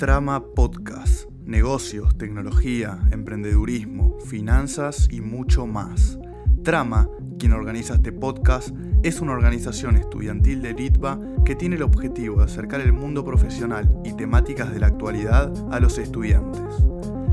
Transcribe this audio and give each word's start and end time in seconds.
Trama 0.00 0.42
Podcast. 0.54 1.28
Negocios, 1.44 2.16
tecnología, 2.16 2.98
emprendedurismo, 3.10 4.18
finanzas 4.20 5.08
y 5.10 5.20
mucho 5.20 5.66
más. 5.66 6.18
Trama, 6.64 7.10
quien 7.38 7.52
organiza 7.52 7.96
este 7.96 8.10
podcast, 8.10 8.70
es 9.02 9.20
una 9.20 9.32
organización 9.32 9.96
estudiantil 9.96 10.62
de 10.62 10.72
Litva 10.72 11.20
que 11.44 11.54
tiene 11.54 11.76
el 11.76 11.82
objetivo 11.82 12.38
de 12.38 12.44
acercar 12.44 12.80
el 12.80 12.94
mundo 12.94 13.26
profesional 13.26 13.94
y 14.02 14.14
temáticas 14.14 14.72
de 14.72 14.80
la 14.80 14.86
actualidad 14.86 15.52
a 15.70 15.80
los 15.80 15.98
estudiantes. 15.98 16.62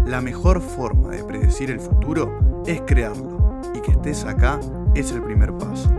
La 0.05 0.19
mejor 0.19 0.59
forma 0.59 1.11
de 1.11 1.23
predecir 1.23 1.71
el 1.71 1.79
futuro 1.79 2.65
es 2.67 2.81
crearlo, 2.81 3.61
y 3.75 3.79
que 3.79 3.91
estés 3.91 4.25
acá 4.25 4.59
es 4.93 5.13
el 5.13 5.23
primer 5.23 5.53
paso. 5.53 5.89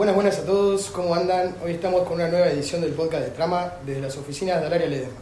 Buenas, 0.00 0.16
buenas 0.16 0.38
a 0.38 0.46
todos, 0.46 0.86
¿cómo 0.86 1.14
andan? 1.14 1.54
Hoy 1.62 1.72
estamos 1.72 2.04
con 2.04 2.14
una 2.14 2.28
nueva 2.28 2.46
edición 2.46 2.80
del 2.80 2.92
podcast 2.92 3.22
de 3.22 3.30
Trama 3.32 3.74
desde 3.84 4.00
las 4.00 4.16
oficinas 4.16 4.62
del 4.62 4.72
área 4.72 4.88
Ledesma, 4.88 5.18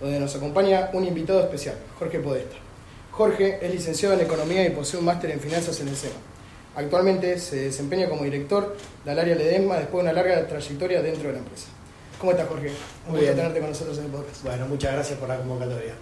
donde 0.00 0.20
nos 0.20 0.36
acompaña 0.36 0.88
un 0.92 1.04
invitado 1.04 1.40
especial, 1.40 1.74
Jorge 1.98 2.20
Podesta. 2.20 2.54
Jorge 3.10 3.58
es 3.60 3.74
licenciado 3.74 4.14
en 4.14 4.20
Economía 4.20 4.64
y 4.64 4.70
posee 4.70 5.00
un 5.00 5.06
máster 5.06 5.32
en 5.32 5.40
Finanzas 5.40 5.80
en 5.80 5.88
el 5.88 5.96
SEMA. 5.96 6.14
Actualmente 6.76 7.40
se 7.40 7.56
desempeña 7.56 8.08
como 8.08 8.22
director 8.22 8.76
del 9.04 9.18
área 9.18 9.34
Ledesma 9.34 9.78
después 9.78 10.04
de 10.04 10.12
una 10.12 10.22
larga 10.22 10.46
trayectoria 10.46 11.02
dentro 11.02 11.26
de 11.26 11.32
la 11.32 11.38
empresa. 11.40 11.66
¿Cómo 12.20 12.30
estás, 12.30 12.46
Jorge? 12.46 12.70
Un 13.08 13.16
gusto 13.16 13.34
tenerte 13.34 13.58
con 13.58 13.70
nosotros 13.70 13.98
en 13.98 14.04
el 14.04 14.10
podcast. 14.12 14.44
Bueno, 14.44 14.66
muchas 14.68 14.92
gracias 14.92 15.18
por 15.18 15.28
la 15.28 15.38
convocatoria. 15.38 15.94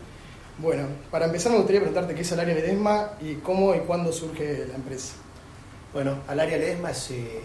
Bueno, 0.59 0.83
para 1.11 1.25
empezar 1.25 1.53
me 1.53 1.57
gustaría 1.57 1.81
preguntarte 1.81 2.15
qué 2.15 2.21
es 2.21 2.33
el 2.33 2.41
área 2.41 2.55
Ledesma 2.55 3.13
y 3.23 3.37
cómo 3.37 3.75
y 3.75 3.79
cuándo 3.79 4.13
surge 4.13 4.67
la 4.69 4.75
empresa. 4.75 5.15
Bueno, 5.95 6.19
Alaria 6.29 6.59
Ledesma 6.59 6.91
es 6.91 7.11
eh, 7.13 7.41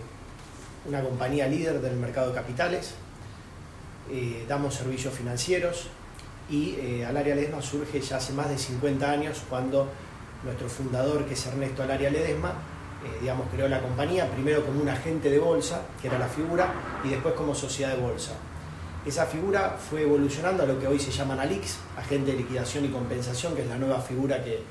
una 0.85 1.01
compañía 1.01 1.47
líder 1.47 1.81
del 1.81 1.95
mercado 1.95 2.29
de 2.29 2.35
capitales. 2.35 2.93
Eh, 4.11 4.45
damos 4.47 4.75
servicios 4.75 5.13
financieros 5.13 5.87
y 6.49 6.75
eh, 6.77 7.05
Alaria 7.05 7.35
Ledesma 7.35 7.61
surge 7.61 8.01
ya 8.01 8.17
hace 8.17 8.33
más 8.33 8.49
de 8.49 8.57
50 8.57 9.09
años 9.09 9.41
cuando 9.49 9.87
nuestro 10.43 10.67
fundador, 10.67 11.25
que 11.25 11.35
es 11.35 11.45
Ernesto 11.45 11.83
Alaria 11.83 12.09
Ledesma, 12.09 12.49
eh, 12.49 13.17
digamos, 13.21 13.47
creó 13.49 13.69
la 13.69 13.81
compañía 13.81 14.29
primero 14.29 14.65
como 14.65 14.81
un 14.81 14.89
agente 14.89 15.29
de 15.29 15.39
bolsa, 15.39 15.83
que 16.01 16.07
era 16.07 16.19
la 16.19 16.27
figura, 16.27 16.73
y 17.03 17.09
después 17.09 17.33
como 17.33 17.55
sociedad 17.55 17.95
de 17.95 18.01
bolsa. 18.01 18.33
Esa 19.05 19.25
figura 19.25 19.77
fue 19.77 20.01
evolucionando 20.03 20.63
a 20.63 20.65
lo 20.65 20.79
que 20.79 20.87
hoy 20.87 20.99
se 20.99 21.11
llama 21.11 21.41
ALIX, 21.41 21.77
agente 21.97 22.31
de 22.31 22.37
liquidación 22.37 22.85
y 22.85 22.89
compensación, 22.89 23.55
que 23.55 23.61
es 23.61 23.67
la 23.67 23.77
nueva 23.77 23.99
figura 24.01 24.43
que, 24.43 24.63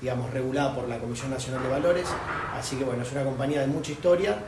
digamos, 0.00 0.30
regulada 0.30 0.74
por 0.74 0.88
la 0.88 0.98
Comisión 0.98 1.30
Nacional 1.30 1.62
de 1.62 1.68
Valores. 1.68 2.06
Así 2.54 2.76
que 2.76 2.84
bueno, 2.84 3.02
es 3.02 3.12
una 3.12 3.24
compañía 3.24 3.60
de 3.60 3.66
mucha 3.66 3.92
historia 3.92 4.38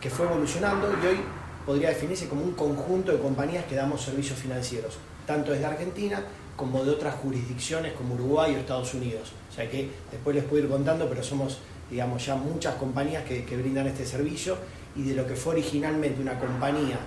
que 0.00 0.10
fue 0.10 0.26
evolucionando 0.26 0.88
y 1.02 1.06
hoy 1.06 1.20
podría 1.66 1.90
definirse 1.90 2.28
como 2.28 2.42
un 2.42 2.52
conjunto 2.52 3.12
de 3.12 3.18
compañías 3.18 3.64
que 3.64 3.74
damos 3.74 4.02
servicios 4.02 4.38
financieros, 4.38 4.98
tanto 5.26 5.52
desde 5.52 5.66
Argentina 5.66 6.22
como 6.56 6.84
de 6.84 6.90
otras 6.90 7.14
jurisdicciones 7.16 7.92
como 7.92 8.14
Uruguay 8.14 8.54
o 8.54 8.58
Estados 8.58 8.94
Unidos. 8.94 9.32
O 9.50 9.54
sea 9.54 9.70
que 9.70 9.90
después 10.10 10.34
les 10.34 10.44
puedo 10.44 10.64
ir 10.64 10.68
contando, 10.68 11.08
pero 11.08 11.22
somos, 11.22 11.58
digamos, 11.90 12.24
ya 12.24 12.36
muchas 12.36 12.74
compañías 12.76 13.24
que, 13.24 13.44
que 13.44 13.56
brindan 13.56 13.86
este 13.86 14.06
servicio 14.06 14.56
y 14.96 15.02
de 15.02 15.14
lo 15.14 15.26
que 15.26 15.36
fue 15.36 15.54
originalmente 15.54 16.20
una 16.20 16.38
compañía, 16.38 16.98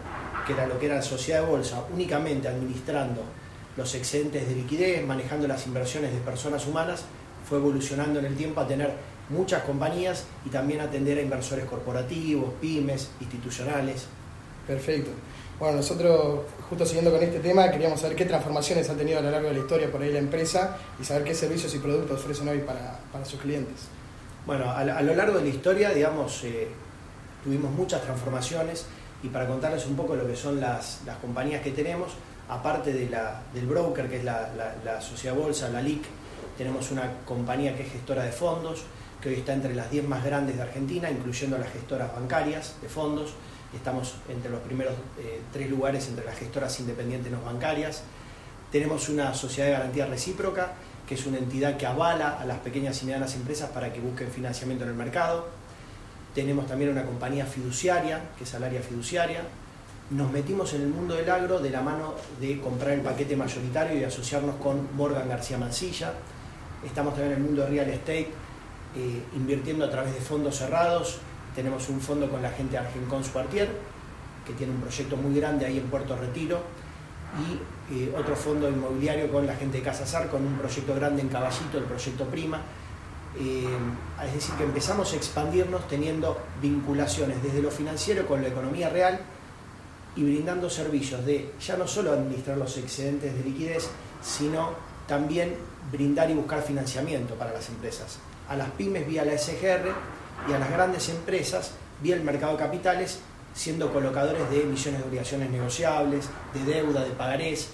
que 0.46 0.54
era 0.54 0.68
lo 0.68 0.80
que 0.80 0.86
era 0.86 0.96
la 0.96 1.02
sociedad 1.02 1.42
de 1.42 1.48
bolsa, 1.48 1.84
únicamente 1.94 2.48
administrando 2.48 3.22
los 3.78 3.96
excedentes 3.96 4.48
de 4.48 4.56
liquidez, 4.56 5.06
manejando 5.06 5.48
las 5.48 5.66
inversiones 5.66 6.14
de 6.14 6.20
personas 6.20 6.66
humanas, 6.68 7.06
fue 7.48 7.58
evolucionando 7.58 8.20
en 8.20 8.26
el 8.26 8.36
tiempo 8.36 8.62
a 8.62 8.68
tener 8.68 8.94
muchas 9.32 9.64
compañías 9.64 10.26
y 10.46 10.50
también 10.50 10.82
atender 10.82 11.18
a 11.18 11.22
inversores 11.22 11.66
corporativos, 11.66 12.54
pymes, 12.60 13.10
institucionales. 13.20 14.06
Perfecto. 14.68 15.12
Bueno, 15.60 15.78
nosotros, 15.78 16.40
justo 16.70 16.86
siguiendo 16.86 17.12
con 17.12 17.22
este 17.22 17.40
tema, 17.40 17.70
queríamos 17.70 18.02
saber 18.02 18.16
qué 18.16 18.26
transformaciones 18.26 18.90
ha 18.90 18.96
tenido 18.96 19.20
a 19.20 19.22
lo 19.22 19.30
largo 19.30 19.50
de 19.50 19.54
la 19.54 19.60
historia 19.60 19.92
por 19.92 20.02
ahí 20.02 20.12
la 20.12 20.20
empresa 20.20 20.78
y 21.00 21.06
saber 21.06 21.24
qué 21.24 21.36
servicios 21.36 21.74
y 21.76 21.78
productos 21.78 22.20
ofrecen 22.20 22.48
hoy 22.48 22.60
para, 22.60 23.00
para 23.12 23.26
sus 23.26 23.40
clientes. 23.40 23.88
Bueno, 24.46 24.72
a, 24.72 24.84
lo 24.84 25.14
largo 25.14 25.38
de 25.38 25.44
la 25.44 25.50
historia, 25.50 25.92
digamos, 25.92 26.44
eh, 26.46 26.68
tuvimos 27.44 27.72
muchas 27.72 28.02
transformaciones 28.02 28.88
y 29.22 29.28
para 29.28 29.48
contarles 29.48 29.86
un 29.86 29.96
poco 29.96 30.16
lo 30.16 30.26
que 30.26 30.36
son 30.36 30.60
las, 30.60 31.02
las 31.06 31.18
compañías 31.18 31.62
que 31.62 31.70
tenemos, 31.70 32.14
aparte 32.50 32.92
de 32.92 33.08
la, 33.08 33.44
del 33.54 33.68
broker, 33.68 34.10
que 34.10 34.18
es 34.18 34.24
la, 34.24 34.50
la, 34.58 34.76
la 34.84 35.00
sociedad 35.00 35.36
bolsa, 35.36 35.70
la 35.70 35.82
LIC, 35.82 36.02
tenemos 36.58 36.90
una 36.90 37.04
compañía 37.24 37.76
que 37.76 37.84
es 37.84 37.92
gestora 37.92 38.24
de 38.24 38.32
fondos, 38.32 38.84
que 39.22 39.30
hoy 39.30 39.36
está 39.36 39.54
entre 39.54 39.76
las 39.76 39.92
10 39.92 40.08
más 40.08 40.24
grandes 40.24 40.58
de 40.58 40.64
Argentina, 40.64 41.10
incluyendo 41.10 41.58
las 41.58 41.72
gestoras 41.72 42.14
bancarias 42.14 42.76
de 42.82 42.90
fondos. 42.90 43.34
Estamos 43.74 44.16
entre 44.28 44.50
los 44.52 44.60
primeros 44.62 44.94
eh, 45.20 45.42
tres 45.54 45.70
lugares 45.70 46.08
entre 46.10 46.26
las 46.26 46.38
gestoras 46.38 46.78
independientes 46.80 47.32
no 47.32 47.42
bancarias. 47.42 48.04
Tenemos 48.72 49.08
una 49.10 49.34
sociedad 49.34 49.68
de 49.68 49.74
garantía 49.74 50.06
recíproca, 50.08 50.74
que 51.08 51.16
es 51.16 51.26
una 51.26 51.38
entidad 51.38 51.78
que 51.78 51.86
avala 51.86 52.40
a 52.40 52.46
las 52.46 52.60
pequeñas 52.60 53.02
y 53.04 53.06
medianas 53.06 53.36
empresas 53.36 53.70
para 53.70 53.94
que 53.94 54.00
busquen 54.00 54.30
financiamiento 54.30 54.84
en 54.86 54.92
el 54.92 54.96
mercado. 54.96 55.48
Tenemos 56.34 56.68
también 56.68 56.92
una 56.92 57.06
compañía 57.06 57.46
fiduciaria, 57.46 58.22
que 58.38 58.46
es 58.46 58.56
Alaria 58.56 58.82
Fiduciaria. 58.82 59.42
Nos 60.10 60.32
metimos 60.32 60.74
en 60.74 60.82
el 60.82 60.88
mundo 60.88 61.16
del 61.16 61.30
agro 61.30 61.60
de 61.60 61.70
la 61.70 61.82
mano 61.82 62.16
de 62.40 62.60
comprar 62.60 62.92
el 62.92 63.02
paquete 63.02 63.36
mayoritario 63.36 64.00
y 64.00 64.04
asociarnos 64.04 64.56
con 64.56 64.96
Morgan 64.96 65.28
García 65.30 65.58
Mancilla. 65.58 66.14
Estamos 66.86 67.14
también 67.14 67.34
en 67.34 67.38
el 67.40 67.44
mundo 67.44 67.62
de 67.64 67.70
real 67.70 67.90
estate, 67.90 68.30
eh, 68.96 69.24
invirtiendo 69.36 69.86
a 69.86 69.90
través 69.90 70.14
de 70.14 70.22
fondos 70.22 70.58
cerrados. 70.58 71.20
Tenemos 71.56 71.88
un 71.90 72.00
fondo 72.02 72.30
con 72.30 72.42
la 72.42 72.50
gente 72.50 72.74
de 72.74 72.80
Argencon 72.80 73.24
Suartier, 73.24 73.70
que 74.46 74.54
tiene 74.54 74.74
un 74.74 74.82
proyecto 74.82 75.18
muy 75.18 75.38
grande 75.40 75.66
ahí 75.66 75.78
en 75.78 75.88
Puerto 75.88 76.16
Retiro, 76.16 76.62
y 77.40 77.94
eh, 77.94 78.14
otro 78.18 78.36
fondo 78.36 78.70
inmobiliario 78.70 79.32
con 79.32 79.48
la 79.48 79.56
gente 79.56 79.78
de 79.78 79.84
Casasar, 79.84 80.30
con 80.30 80.46
un 80.46 80.58
proyecto 80.58 80.96
grande 80.96 81.22
en 81.22 81.30
Caballito, 81.30 81.78
el 81.78 81.86
proyecto 81.86 82.26
Prima. 82.26 82.62
Eh, 83.40 83.66
es 84.26 84.34
decir, 84.34 84.56
que 84.56 84.64
empezamos 84.64 85.14
a 85.14 85.16
expandirnos 85.16 85.88
teniendo 85.88 86.38
vinculaciones 86.62 87.42
desde 87.42 87.62
lo 87.62 87.72
financiero 87.72 88.28
con 88.28 88.42
la 88.42 88.50
economía 88.50 88.90
real 88.90 89.22
y 90.18 90.24
brindando 90.24 90.70
servicios 90.70 91.26
de 91.26 91.54
ya 91.60 91.78
no 91.78 91.88
solo 91.88 92.12
administrar 92.12 92.58
los 92.58 92.78
excedentes 92.78 93.34
de 93.34 93.44
liquidez, 93.44 93.90
sino 94.22 94.72
también 95.08 95.56
brindar 95.92 96.30
y 96.30 96.34
buscar 96.34 96.62
financiamiento 96.62 97.36
para 97.36 97.54
las 97.54 97.70
empresas. 97.70 98.20
A 98.52 98.56
las 98.58 98.70
pymes 98.72 99.08
vía 99.08 99.24
la 99.24 99.38
SGR 99.38 99.94
y 100.50 100.52
a 100.52 100.60
las 100.60 100.70
grandes 100.70 101.08
empresas 101.08 101.72
vía 102.04 102.18
el 102.18 102.24
mercado 102.24 102.52
de 102.52 102.58
capitales, 102.58 103.20
siendo 103.54 103.94
colocadores 103.94 104.50
de 104.50 104.64
emisiones 104.64 105.00
de 105.00 105.08
obligaciones 105.08 105.50
negociables, 105.50 106.28
de 106.54 106.74
deuda, 106.74 107.06
de 107.06 107.12
pagarés. 107.12 107.70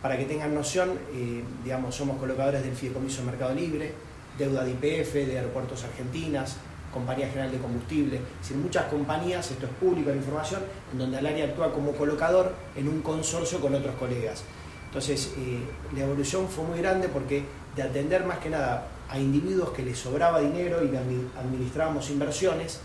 Para 0.00 0.16
que 0.16 0.24
tengan 0.24 0.54
noción, 0.54 0.98
eh, 1.12 1.44
digamos, 1.62 1.94
somos 1.94 2.16
colocadores 2.16 2.62
del 2.64 2.74
Fideicomiso 2.74 3.20
de 3.20 3.32
Mercado 3.32 3.54
Libre, 3.54 3.92
deuda 4.38 4.64
de 4.64 4.70
IPF, 4.70 5.12
de 5.12 5.36
Aeropuertos 5.36 5.84
Argentinas, 5.84 6.56
Compañía 6.90 7.28
General 7.28 7.52
de 7.52 7.58
Combustible, 7.58 8.16
es 8.16 8.48
decir, 8.48 8.56
muchas 8.56 8.86
compañías, 8.86 9.50
esto 9.50 9.66
es 9.66 9.72
público 9.72 10.08
la 10.08 10.16
información, 10.16 10.62
en 10.90 11.00
donde 11.00 11.18
Alaria 11.18 11.44
actúa 11.44 11.70
como 11.70 11.92
colocador 11.92 12.54
en 12.74 12.88
un 12.88 13.02
consorcio 13.02 13.60
con 13.60 13.74
otros 13.74 13.94
colegas. 13.96 14.42
Entonces, 14.86 15.34
eh, 15.36 15.58
la 15.94 16.04
evolución 16.04 16.48
fue 16.48 16.64
muy 16.64 16.78
grande 16.78 17.10
porque 17.10 17.44
de 17.76 17.82
atender 17.82 18.24
más 18.24 18.38
que 18.38 18.48
nada 18.48 18.88
a 19.14 19.18
individuos 19.20 19.70
que 19.70 19.84
les 19.84 19.96
sobraba 19.96 20.40
dinero 20.40 20.82
y 20.84 20.90
administrábamos 21.38 22.10
inversiones, 22.10 22.80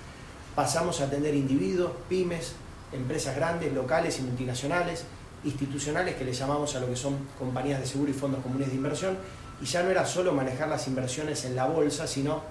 pasamos 0.54 1.02
a 1.02 1.06
atender 1.06 1.34
individuos, 1.34 1.92
pymes, 2.08 2.54
empresas 2.92 3.36
grandes, 3.36 3.74
locales 3.74 4.20
y 4.20 4.22
multinacionales, 4.22 5.06
institucionales 5.44 6.18
que 6.18 6.26
le 6.26 6.34
llamamos 6.34 6.76
a 6.76 6.82
lo 6.82 6.88
que 6.88 6.96
son 6.96 7.18
compañías 7.40 7.80
de 7.80 7.88
seguro 7.88 8.12
y 8.12 8.14
fondos 8.14 8.44
comunes 8.44 8.68
de 8.68 8.76
inversión, 8.76 9.18
y 9.60 9.66
ya 9.66 9.82
no 9.82 9.90
era 9.90 10.06
solo 10.06 10.32
manejar 10.32 10.70
las 10.70 10.88
inversiones 10.88 11.46
en 11.46 11.56
la 11.56 11.66
bolsa, 11.66 12.06
sino 12.06 12.44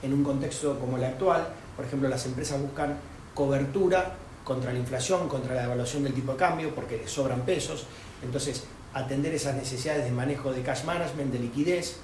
en 0.00 0.12
un 0.12 0.22
contexto 0.22 0.78
como 0.78 0.98
el 0.98 1.04
actual, 1.04 1.48
por 1.74 1.84
ejemplo, 1.84 2.08
las 2.08 2.24
empresas 2.26 2.60
buscan 2.62 2.96
cobertura 3.34 4.14
contra 4.44 4.72
la 4.72 4.78
inflación, 4.78 5.28
contra 5.28 5.56
la 5.56 5.62
devaluación 5.62 6.04
del 6.04 6.14
tipo 6.14 6.30
de 6.32 6.38
cambio, 6.38 6.72
porque 6.76 6.96
les 6.96 7.10
sobran 7.10 7.40
pesos, 7.40 7.86
entonces 8.22 8.62
atender 8.94 9.34
esas 9.34 9.56
necesidades 9.56 10.04
de 10.04 10.12
manejo 10.12 10.52
de 10.52 10.62
cash 10.62 10.84
management, 10.84 11.32
de 11.32 11.40
liquidez, 11.40 11.96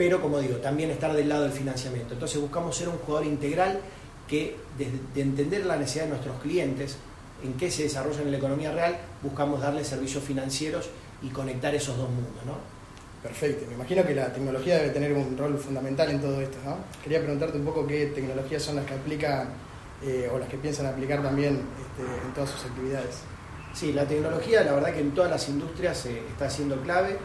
pero 0.00 0.18
como 0.18 0.40
digo, 0.40 0.56
también 0.56 0.88
estar 0.90 1.12
del 1.12 1.28
lado 1.28 1.42
del 1.42 1.52
financiamiento. 1.52 2.14
Entonces 2.14 2.40
buscamos 2.40 2.74
ser 2.74 2.88
un 2.88 2.96
jugador 2.96 3.26
integral 3.26 3.80
que 4.26 4.56
desde 4.78 4.98
de 5.14 5.20
entender 5.20 5.66
la 5.66 5.76
necesidad 5.76 6.04
de 6.04 6.10
nuestros 6.12 6.40
clientes, 6.40 6.96
en 7.44 7.52
qué 7.52 7.70
se 7.70 7.82
desarrollan 7.82 8.22
en 8.22 8.30
la 8.30 8.38
economía 8.38 8.72
real, 8.72 8.96
buscamos 9.22 9.60
darles 9.60 9.88
servicios 9.88 10.24
financieros 10.24 10.88
y 11.20 11.28
conectar 11.28 11.74
esos 11.74 11.98
dos 11.98 12.08
mundos. 12.08 12.42
¿no? 12.46 12.54
Perfecto. 13.22 13.66
Me 13.68 13.74
imagino 13.74 14.02
que 14.02 14.14
la 14.14 14.32
tecnología 14.32 14.78
debe 14.78 14.88
tener 14.88 15.12
un 15.12 15.36
rol 15.36 15.58
fundamental 15.58 16.08
en 16.08 16.18
todo 16.22 16.40
esto, 16.40 16.56
¿no? 16.64 16.78
Quería 17.04 17.20
preguntarte 17.20 17.58
un 17.58 17.66
poco 17.66 17.86
qué 17.86 18.06
tecnologías 18.06 18.62
son 18.62 18.76
las 18.76 18.86
que 18.86 18.94
aplican 18.94 19.50
eh, 20.02 20.30
o 20.32 20.38
las 20.38 20.48
que 20.48 20.56
piensan 20.56 20.86
aplicar 20.86 21.22
también 21.22 21.60
este, 21.78 22.26
en 22.26 22.32
todas 22.32 22.48
sus 22.48 22.64
actividades. 22.64 23.16
Sí, 23.74 23.92
la 23.92 24.06
tecnología, 24.06 24.64
la 24.64 24.72
verdad 24.72 24.94
que 24.94 25.00
en 25.00 25.10
todas 25.10 25.30
las 25.30 25.46
industrias 25.50 26.06
eh, 26.06 26.22
está 26.30 26.48
siendo 26.48 26.80
clave, 26.80 27.18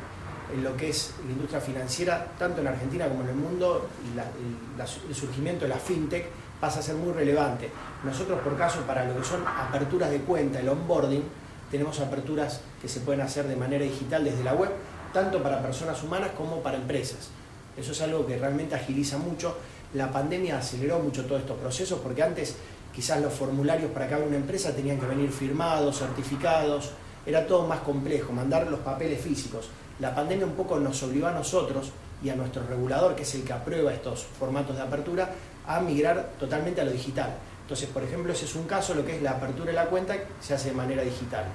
en 0.53 0.63
lo 0.63 0.75
que 0.75 0.89
es 0.89 1.13
la 1.25 1.31
industria 1.31 1.61
financiera, 1.61 2.27
tanto 2.37 2.61
en 2.61 2.67
Argentina 2.67 3.07
como 3.07 3.21
en 3.23 3.29
el 3.29 3.35
mundo, 3.35 3.87
el, 4.15 5.15
surgimiento 5.15 5.65
de 5.65 5.69
la 5.69 5.77
fintech 5.77 6.27
pasa 6.59 6.79
a 6.79 6.81
ser 6.81 6.95
muy 6.95 7.13
relevante. 7.13 7.69
Nosotros, 8.03 8.39
por 8.41 8.57
caso, 8.57 8.81
para 8.81 9.05
lo 9.05 9.17
que 9.17 9.23
son 9.23 9.43
aperturas 9.47 10.11
de 10.11 10.19
cuenta, 10.19 10.59
el 10.59 10.69
onboarding, 10.69 11.23
tenemos 11.69 11.99
aperturas 11.99 12.61
que 12.81 12.87
se 12.87 13.01
pueden 13.01 13.21
hacer 13.21 13.47
de 13.47 13.55
manera 13.55 13.83
digital 13.83 14.23
desde 14.23 14.43
la 14.43 14.53
web, 14.53 14.69
tanto 15.11 15.41
para 15.41 15.61
personas 15.61 16.01
humanas 16.03 16.31
como 16.37 16.61
para 16.61 16.77
empresas. 16.77 17.29
Eso 17.77 17.91
es 17.91 18.01
algo 18.01 18.25
que 18.25 18.37
realmente 18.37 18.75
agiliza 18.75 19.17
mucho. 19.17 19.57
La 19.93 20.11
pandemia 20.11 20.57
aceleró 20.57 20.99
mucho 20.99 21.25
todos 21.25 21.41
estos 21.41 21.57
procesos 21.57 21.99
porque 21.99 22.23
antes 22.23 22.55
quizás 22.93 23.21
los 23.21 23.33
formularios 23.33 23.91
para 23.91 24.05
haga 24.05 24.19
una 24.19 24.37
empresa 24.37 24.73
tenían 24.73 24.99
que 24.99 25.05
venir 25.05 25.29
firmados, 25.29 25.99
certificados, 25.99 26.91
era 27.25 27.45
todo 27.45 27.67
más 27.67 27.79
complejo, 27.79 28.31
mandar 28.31 28.67
los 28.67 28.79
papeles 28.79 29.19
físicos. 29.19 29.69
La 29.99 30.13
pandemia 30.13 30.45
un 30.45 30.53
poco 30.53 30.79
nos 30.79 31.01
obligó 31.03 31.27
a 31.27 31.31
nosotros 31.31 31.91
y 32.23 32.29
a 32.29 32.35
nuestro 32.35 32.65
regulador, 32.67 33.15
que 33.15 33.23
es 33.23 33.35
el 33.35 33.43
que 33.43 33.53
aprueba 33.53 33.93
estos 33.93 34.25
formatos 34.25 34.75
de 34.75 34.81
apertura, 34.81 35.29
a 35.67 35.79
migrar 35.79 36.31
totalmente 36.39 36.81
a 36.81 36.83
lo 36.83 36.91
digital. 36.91 37.35
Entonces, 37.61 37.89
por 37.89 38.03
ejemplo, 38.03 38.31
ese 38.31 38.45
es 38.45 38.55
un 38.55 38.65
caso, 38.65 38.93
lo 38.93 39.05
que 39.05 39.15
es 39.15 39.21
la 39.21 39.31
apertura 39.31 39.67
de 39.67 39.73
la 39.73 39.85
cuenta 39.85 40.15
se 40.39 40.53
hace 40.53 40.69
de 40.69 40.75
manera 40.75 41.01
digital. 41.01 41.45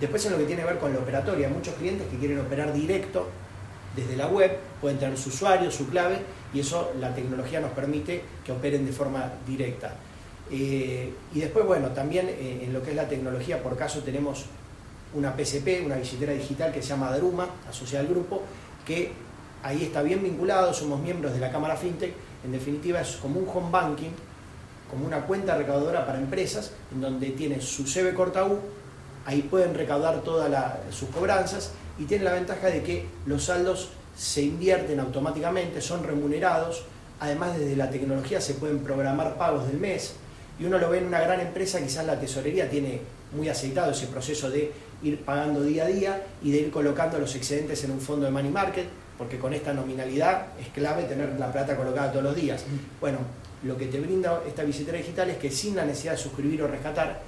Después 0.00 0.24
en 0.26 0.32
lo 0.32 0.38
que 0.38 0.44
tiene 0.44 0.62
que 0.62 0.68
ver 0.68 0.78
con 0.78 0.92
la 0.92 1.00
operatoria, 1.00 1.48
muchos 1.48 1.74
clientes 1.74 2.06
que 2.08 2.18
quieren 2.18 2.40
operar 2.40 2.72
directo 2.72 3.28
desde 3.96 4.16
la 4.16 4.26
web, 4.26 4.58
pueden 4.80 4.98
tener 4.98 5.18
su 5.18 5.28
usuario, 5.28 5.70
su 5.70 5.88
clave, 5.88 6.18
y 6.52 6.60
eso 6.60 6.92
la 6.98 7.14
tecnología 7.14 7.60
nos 7.60 7.72
permite 7.72 8.22
que 8.44 8.52
operen 8.52 8.86
de 8.86 8.92
forma 8.92 9.32
directa. 9.46 9.94
Eh, 10.50 11.12
y 11.34 11.40
después, 11.40 11.66
bueno, 11.66 11.88
también 11.88 12.28
eh, 12.28 12.62
en 12.64 12.72
lo 12.72 12.82
que 12.82 12.90
es 12.90 12.96
la 12.96 13.08
tecnología, 13.08 13.62
por 13.62 13.76
caso 13.76 14.00
tenemos 14.00 14.46
una 15.14 15.34
PCP, 15.34 15.84
una 15.84 15.96
billetera 15.96 16.32
digital 16.32 16.72
que 16.72 16.82
se 16.82 16.88
llama 16.88 17.14
Druma, 17.16 17.48
asociada 17.68 18.04
al 18.04 18.10
grupo, 18.10 18.42
que 18.86 19.12
ahí 19.62 19.84
está 19.84 20.02
bien 20.02 20.22
vinculado, 20.22 20.72
somos 20.72 21.00
miembros 21.00 21.34
de 21.34 21.40
la 21.40 21.50
Cámara 21.50 21.76
FinTech, 21.76 22.12
en 22.44 22.52
definitiva 22.52 23.00
es 23.00 23.16
como 23.16 23.38
un 23.38 23.48
home 23.48 23.70
banking, 23.70 24.10
como 24.90 25.06
una 25.06 25.22
cuenta 25.22 25.56
recaudadora 25.56 26.06
para 26.06 26.18
empresas, 26.18 26.72
en 26.92 27.00
donde 27.00 27.30
tiene 27.30 27.60
su 27.60 27.84
CB 27.84 28.14
corta 28.14 28.46
ahí 29.24 29.42
pueden 29.42 29.74
recaudar 29.74 30.20
todas 30.22 30.50
sus 30.90 31.08
cobranzas 31.10 31.70
y 31.98 32.04
tiene 32.04 32.24
la 32.24 32.32
ventaja 32.32 32.66
de 32.66 32.82
que 32.82 33.06
los 33.26 33.44
saldos 33.44 33.90
se 34.16 34.42
invierten 34.42 35.00
automáticamente, 35.00 35.80
son 35.80 36.04
remunerados, 36.04 36.84
además 37.20 37.56
desde 37.56 37.76
la 37.76 37.88
tecnología 37.88 38.40
se 38.40 38.54
pueden 38.54 38.80
programar 38.80 39.36
pagos 39.36 39.66
del 39.68 39.78
mes 39.78 40.14
y 40.58 40.64
uno 40.64 40.78
lo 40.78 40.90
ve 40.90 40.98
en 40.98 41.06
una 41.06 41.20
gran 41.20 41.40
empresa, 41.40 41.80
quizás 41.80 42.04
la 42.04 42.18
tesorería 42.18 42.68
tiene 42.68 43.00
muy 43.34 43.48
aceitado 43.48 43.92
ese 43.92 44.08
proceso 44.08 44.50
de 44.50 44.72
ir 45.02 45.20
pagando 45.20 45.62
día 45.62 45.84
a 45.84 45.88
día 45.88 46.22
y 46.42 46.50
de 46.52 46.58
ir 46.58 46.70
colocando 46.70 47.18
los 47.18 47.34
excedentes 47.34 47.82
en 47.84 47.92
un 47.92 48.00
fondo 48.00 48.26
de 48.26 48.32
money 48.32 48.50
market, 48.50 48.86
porque 49.18 49.38
con 49.38 49.52
esta 49.52 49.72
nominalidad 49.72 50.46
es 50.60 50.68
clave 50.68 51.04
tener 51.04 51.38
la 51.38 51.52
plata 51.52 51.76
colocada 51.76 52.10
todos 52.10 52.24
los 52.24 52.36
días. 52.36 52.64
Bueno, 53.00 53.18
lo 53.64 53.76
que 53.76 53.86
te 53.86 54.00
brinda 54.00 54.42
esta 54.46 54.64
billetera 54.64 54.98
digital 54.98 55.30
es 55.30 55.36
que 55.36 55.50
sin 55.50 55.76
la 55.76 55.84
necesidad 55.84 56.12
de 56.12 56.18
suscribir 56.18 56.62
o 56.62 56.66
rescatar, 56.66 57.20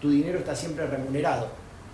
tu 0.00 0.10
dinero 0.10 0.38
está 0.38 0.54
siempre 0.54 0.86
remunerado. 0.86 1.48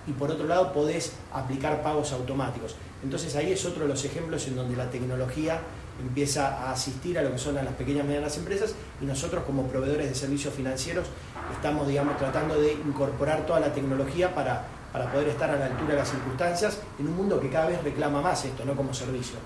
Y 0.06 0.12
por 0.12 0.31
otro 0.31 0.47
lado, 0.47 0.73
podés 0.73 1.12
aplicar 1.33 1.83
pagos 1.83 2.12
automáticos. 2.12 2.76
Entonces 3.03 3.35
ahí 3.37 3.53
es 3.53 3.65
otro 3.65 3.83
de 3.83 3.88
los 3.88 4.05
ejemplos 4.05 4.47
en 4.49 4.56
donde 4.56 4.76
la 4.76 4.91
tecnología 4.91 5.61
empieza 6.00 6.49
a 6.49 6.73
asistir 6.73 7.19
a 7.19 7.23
lo 7.23 7.33
que 7.33 7.38
son 7.38 7.55
las 7.55 7.67
pequeñas 7.75 8.05
y 8.05 8.09
medianas 8.09 8.37
empresas 8.38 8.75
y 9.00 9.05
nosotros 9.05 9.44
como 9.44 9.67
proveedores 9.67 10.09
de 10.09 10.15
servicios 10.15 10.55
financieros 10.55 11.06
estamos, 11.55 11.87
digamos, 11.88 12.17
tratando 12.17 12.61
de 12.61 12.73
incorporar 12.73 13.47
toda 13.47 13.61
la 13.61 13.73
tecnología 13.73 14.35
para, 14.35 14.65
para 14.93 15.11
poder 15.13 15.29
estar 15.29 15.51
a 15.51 15.57
la 15.57 15.67
altura 15.67 15.91
de 15.91 15.97
las 15.97 16.11
circunstancias 16.11 16.79
en 16.99 17.09
un 17.09 17.17
mundo 17.17 17.41
que 17.41 17.49
cada 17.49 17.69
vez 17.69 17.83
reclama 17.83 18.21
más 18.21 18.45
esto, 18.45 18.65
no 18.65 18.75
como 18.75 18.93
servicio. 18.93 19.37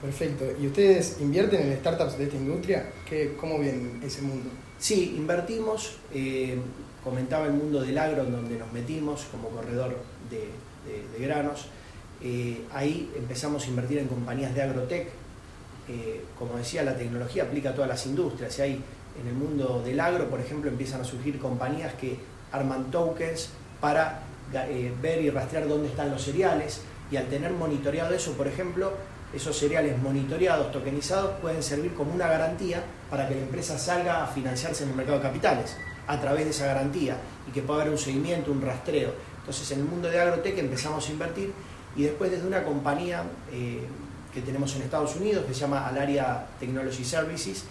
Perfecto. 0.00 0.44
¿Y 0.60 0.66
ustedes 0.66 1.18
invierten 1.20 1.62
en 1.62 1.78
startups 1.78 2.18
de 2.18 2.24
esta 2.24 2.36
industria? 2.36 2.90
¿Qué, 3.08 3.36
¿Cómo 3.38 3.58
ven 3.58 4.00
ese 4.04 4.22
mundo? 4.22 4.50
Sí, 4.78 5.14
invertimos. 5.16 5.96
Eh, 6.12 6.58
comentaba 7.02 7.46
el 7.46 7.54
mundo 7.54 7.80
del 7.80 7.96
agro 7.96 8.22
en 8.22 8.32
donde 8.32 8.58
nos 8.58 8.70
metimos 8.72 9.24
como 9.30 9.48
corredor 9.48 9.96
de, 10.30 10.48
granos. 11.18 11.68
Eh, 12.22 12.64
ahí 12.74 13.10
empezamos 13.16 13.64
a 13.64 13.68
invertir 13.68 13.98
en 13.98 14.08
compañías 14.08 14.54
de 14.54 14.62
agrotech. 14.62 15.08
Eh, 15.88 16.24
como 16.38 16.56
decía, 16.56 16.82
la 16.82 16.96
tecnología 16.96 17.44
aplica 17.44 17.70
a 17.70 17.74
todas 17.74 17.88
las 17.88 18.04
industrias. 18.04 18.58
Y 18.58 18.62
hay 18.62 18.84
en 19.22 19.28
el 19.28 19.34
mundo 19.34 19.82
del 19.84 20.00
agro, 20.00 20.28
por 20.28 20.40
ejemplo, 20.40 20.70
empiezan 20.70 21.00
a 21.00 21.04
surgir 21.04 21.38
compañías 21.38 21.94
que 21.94 22.18
arman 22.52 22.90
tokens 22.90 23.50
para 23.80 24.23
ver 24.52 25.22
y 25.22 25.30
rastrear 25.30 25.68
dónde 25.68 25.88
están 25.88 26.10
los 26.10 26.22
cereales. 26.22 26.82
Y 27.10 27.16
al 27.16 27.26
tener 27.26 27.52
monitoreado 27.52 28.14
eso, 28.14 28.32
por 28.32 28.46
ejemplo, 28.46 28.92
esos 29.34 29.56
cereales 29.58 29.98
monitoreados, 30.00 30.72
tokenizados, 30.72 31.32
pueden 31.40 31.62
servir 31.62 31.94
como 31.94 32.14
una 32.14 32.28
garantía 32.28 32.82
para 33.10 33.28
que 33.28 33.34
la 33.34 33.42
empresa 33.42 33.78
salga 33.78 34.24
a 34.24 34.26
financiarse 34.26 34.84
en 34.84 34.90
el 34.90 34.96
mercado 34.96 35.18
de 35.18 35.24
capitales 35.24 35.76
a 36.06 36.20
través 36.20 36.44
de 36.44 36.50
esa 36.50 36.66
garantía 36.66 37.16
y 37.48 37.52
que 37.52 37.62
pueda 37.62 37.80
haber 37.80 37.92
un 37.92 37.98
seguimiento, 37.98 38.52
un 38.52 38.62
rastreo. 38.62 39.12
Entonces 39.38 39.70
en 39.72 39.80
el 39.80 39.84
mundo 39.84 40.08
de 40.08 40.20
agrotech 40.20 40.58
empezamos 40.58 41.08
a 41.08 41.12
invertir 41.12 41.52
y 41.96 42.04
después 42.04 42.30
desde 42.30 42.46
una 42.46 42.62
compañía 42.62 43.24
eh, 43.52 43.82
que 44.32 44.40
tenemos 44.40 44.74
en 44.76 44.82
Estados 44.82 45.16
Unidos 45.16 45.44
que 45.46 45.54
se 45.54 45.60
llama 45.60 45.86
Alaria 45.86 46.46
Technology 46.58 47.04
Services, 47.04 47.64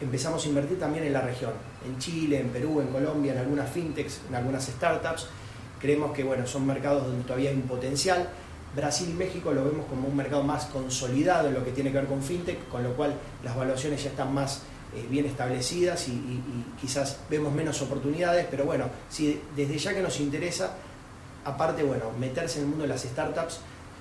empezamos 0.00 0.44
a 0.44 0.48
invertir 0.48 0.78
también 0.78 1.04
en 1.04 1.12
la 1.12 1.20
región, 1.20 1.52
en 1.86 1.98
Chile, 1.98 2.40
en 2.40 2.48
Perú, 2.48 2.80
en 2.80 2.88
Colombia, 2.88 3.32
en 3.32 3.38
algunas 3.38 3.70
fintechs, 3.70 4.20
en 4.28 4.34
algunas 4.34 4.64
startups. 4.66 5.28
Creemos 5.82 6.12
que 6.12 6.22
bueno, 6.22 6.46
son 6.46 6.64
mercados 6.64 7.08
donde 7.08 7.24
todavía 7.24 7.50
hay 7.50 7.56
un 7.56 7.62
potencial. 7.62 8.28
Brasil 8.74 9.10
y 9.10 9.14
México 9.14 9.52
lo 9.52 9.64
vemos 9.64 9.84
como 9.86 10.08
un 10.08 10.16
mercado 10.16 10.44
más 10.44 10.66
consolidado 10.66 11.48
en 11.48 11.54
lo 11.54 11.64
que 11.64 11.72
tiene 11.72 11.90
que 11.90 11.98
ver 11.98 12.06
con 12.06 12.22
fintech, 12.22 12.68
con 12.68 12.84
lo 12.84 12.94
cual 12.94 13.14
las 13.42 13.56
valuaciones 13.56 14.02
ya 14.02 14.10
están 14.10 14.32
más 14.32 14.62
eh, 14.94 15.04
bien 15.10 15.26
establecidas 15.26 16.06
y, 16.08 16.40
quizás 16.80 17.18
vemos 17.28 17.52
menos 17.52 17.82
oportunidades, 17.82 18.46
pero 18.50 18.64
bueno, 18.64 18.86
si 19.08 19.40
desde 19.56 19.76
ya 19.78 19.94
que 19.94 20.02
nos 20.02 20.20
interesa, 20.20 20.74
aparte, 21.44 21.82
bueno, 21.82 22.12
meterse 22.18 22.58
en 22.58 22.64
el 22.64 22.68
mundo 22.70 22.82
de 22.82 22.88
las 22.88 23.02
startups 23.02 23.60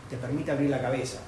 te 0.10 0.18
permite 0.18 0.52
abrir 0.52 0.70
la 0.70 0.82
cabeza 0.82 1.20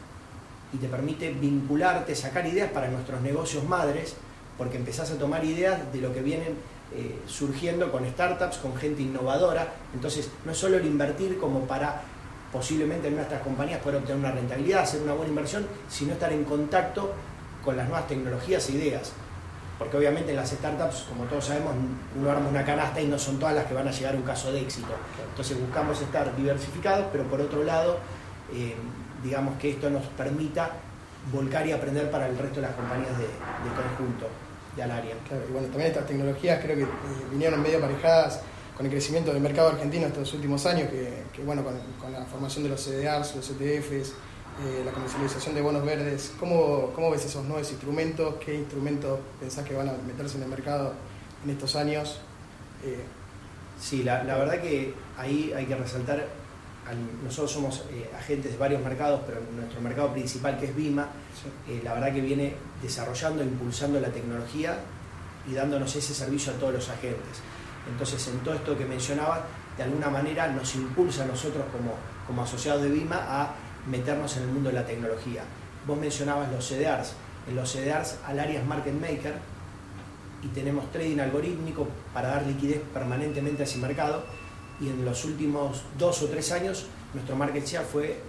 y 0.73 0.77
te 0.77 0.87
permite 0.87 1.31
vincularte, 1.31 2.15
sacar 2.15 2.45
ideas 2.45 2.71
para 2.71 2.89
nuestros 2.89 3.21
negocios 3.21 3.63
madres, 3.63 4.15
porque 4.57 4.77
empezás 4.77 5.11
a 5.11 5.17
tomar 5.17 5.43
ideas 5.45 5.91
de 5.91 6.01
lo 6.01 6.13
que 6.13 6.21
vienen 6.21 6.55
eh, 6.95 7.19
surgiendo 7.27 7.91
con 7.91 8.07
startups, 8.07 8.57
con 8.57 8.75
gente 8.75 9.01
innovadora, 9.01 9.73
entonces 9.93 10.29
no 10.45 10.51
es 10.51 10.57
solo 10.57 10.77
el 10.77 10.85
invertir 10.85 11.37
como 11.37 11.61
para 11.61 12.01
posiblemente 12.51 13.07
en 13.07 13.15
nuestras 13.15 13.41
compañías 13.41 13.81
poder 13.81 13.97
obtener 13.97 14.19
una 14.19 14.31
rentabilidad, 14.31 14.83
hacer 14.83 15.01
una 15.01 15.13
buena 15.13 15.29
inversión, 15.29 15.65
sino 15.89 16.13
estar 16.13 16.31
en 16.31 16.43
contacto 16.43 17.13
con 17.65 17.75
las 17.75 17.87
nuevas 17.87 18.07
tecnologías 18.07 18.69
e 18.69 18.73
ideas. 18.73 19.11
Porque 19.79 19.97
obviamente 19.97 20.29
en 20.29 20.37
las 20.37 20.51
startups, 20.51 21.05
como 21.09 21.23
todos 21.25 21.45
sabemos, 21.45 21.73
uno 22.15 22.31
arma 22.31 22.47
una 22.47 22.63
canasta 22.63 23.01
y 23.01 23.07
no 23.07 23.17
son 23.17 23.39
todas 23.39 23.55
las 23.55 23.65
que 23.65 23.73
van 23.73 23.87
a 23.87 23.91
llegar 23.91 24.13
a 24.13 24.17
un 24.17 24.23
caso 24.23 24.51
de 24.51 24.61
éxito. 24.61 24.93
Entonces 25.29 25.59
buscamos 25.59 25.99
estar 25.99 26.35
diversificados, 26.35 27.07
pero 27.11 27.23
por 27.23 27.41
otro 27.41 27.63
lado, 27.63 27.97
eh, 28.53 28.75
digamos 29.23 29.57
que 29.57 29.71
esto 29.71 29.89
nos 29.89 30.03
permita 30.15 30.69
volcar 31.31 31.65
y 31.65 31.71
aprender 31.71 32.11
para 32.11 32.27
el 32.27 32.37
resto 32.37 32.57
de 32.57 32.67
las 32.67 32.75
compañías 32.75 33.17
de, 33.17 33.25
conjunto, 33.25 34.27
de 34.75 34.83
Alaria. 34.83 35.15
Claro, 35.27 35.43
y 35.47 35.51
bueno, 35.51 35.67
también 35.67 35.91
estas 35.91 36.07
tecnologías 36.07 36.63
creo 36.63 36.75
que 36.75 36.83
eh, 36.83 36.87
vinieron 37.31 37.61
medio 37.61 37.77
aparejadas 37.77 38.41
con 38.75 38.85
el 38.85 38.91
crecimiento 38.91 39.31
del 39.31 39.41
mercado 39.41 39.69
argentino 39.69 40.07
estos 40.07 40.33
últimos 40.33 40.65
años, 40.65 40.89
que, 40.89 41.43
bueno, 41.43 41.63
con, 41.99 42.11
la 42.11 42.25
formación 42.25 42.63
de 42.63 42.69
los 42.69 42.81
CDRs, 42.81 43.35
los 43.35 43.49
ETFs, 43.51 44.13
eh, 44.61 44.81
la 44.85 44.91
comercialización 44.91 45.55
de 45.55 45.61
bonos 45.61 45.85
verdes, 45.85 46.31
¿cómo, 46.39 46.91
¿cómo, 46.93 47.11
ves 47.11 47.25
esos 47.25 47.43
nuevos 47.45 47.69
instrumentos? 47.71 48.35
¿Qué 48.43 48.55
instrumentos 48.55 49.19
pensás 49.39 49.65
que 49.65 49.75
van 49.75 49.89
a 49.89 49.93
meterse 49.93 50.37
en 50.37 50.43
el 50.43 50.49
mercado 50.49 50.93
en 51.43 51.51
estos 51.51 51.75
años? 51.75 52.19
Eh, 52.83 53.03
sí, 53.79 54.03
la, 54.03 54.23
verdad 54.23 54.59
que 54.59 54.93
ahí 55.17 55.53
hay 55.55 55.65
que 55.65 55.75
resaltar, 55.75 56.27
nosotros 57.23 57.51
somos 57.51 57.85
eh, 57.91 58.09
agentes 58.17 58.51
de 58.51 58.57
varios 58.57 58.81
mercados, 58.81 59.21
pero 59.25 59.41
nuestro 59.55 59.81
mercado 59.81 60.11
principal, 60.11 60.59
que 60.59 60.65
es 60.65 60.75
Vima, 60.75 61.07
la 61.83 61.93
verdad 61.93 62.13
que 62.13 62.21
viene 62.21 62.55
desarrollando, 62.81 63.43
impulsando 63.43 63.99
la 63.99 64.09
tecnología 64.09 64.77
y 65.49 65.53
dándonos 65.53 65.95
ese 65.95 66.13
servicio 66.13 66.53
a 66.53 66.55
todos 66.55 66.73
los 66.73 66.89
agentes. 66.89 67.41
Entonces, 67.89 68.27
en 68.27 68.39
todo 68.39 68.53
esto 68.53 68.77
que 68.77 68.85
mencionaba, 68.85 69.45
de 69.77 69.83
alguna 69.83 70.09
manera 70.09 70.47
nos 70.47 70.75
impulsa 70.75 71.23
a 71.23 71.27
nosotros 71.27 71.65
como, 71.71 71.95
como 72.27 72.43
asociados 72.43 72.83
de 72.83 72.89
BIMA 72.89 73.17
a 73.17 73.55
meternos 73.89 74.37
en 74.37 74.43
el 74.43 74.49
mundo 74.49 74.69
de 74.69 74.75
la 74.75 74.85
tecnología. 74.85 75.43
Vos 75.85 75.97
mencionabas 75.97 76.51
los 76.51 76.65
CDRs. 76.65 77.13
En 77.47 77.55
los 77.55 77.69
CDRs, 77.71 78.17
al 78.25 78.39
área 78.39 78.61
es 78.61 78.65
market 78.65 78.93
maker 78.93 79.33
y 80.41 80.47
tenemos 80.47 80.89
trading 80.91 81.19
algorítmico 81.19 81.87
para 82.13 82.29
dar 82.29 82.45
liquidez 82.45 82.81
permanentemente 82.93 83.63
a 83.63 83.65
ese 83.65 83.77
mercado. 83.79 84.23
Y 84.81 84.89
en 84.89 85.05
los 85.05 85.23
últimos 85.25 85.83
dos 85.97 86.21
o 86.23 86.27
tres 86.27 86.51
años, 86.51 86.85
nuestro 87.13 87.35
market 87.35 87.65
share 87.65 87.85
fue 87.85 88.19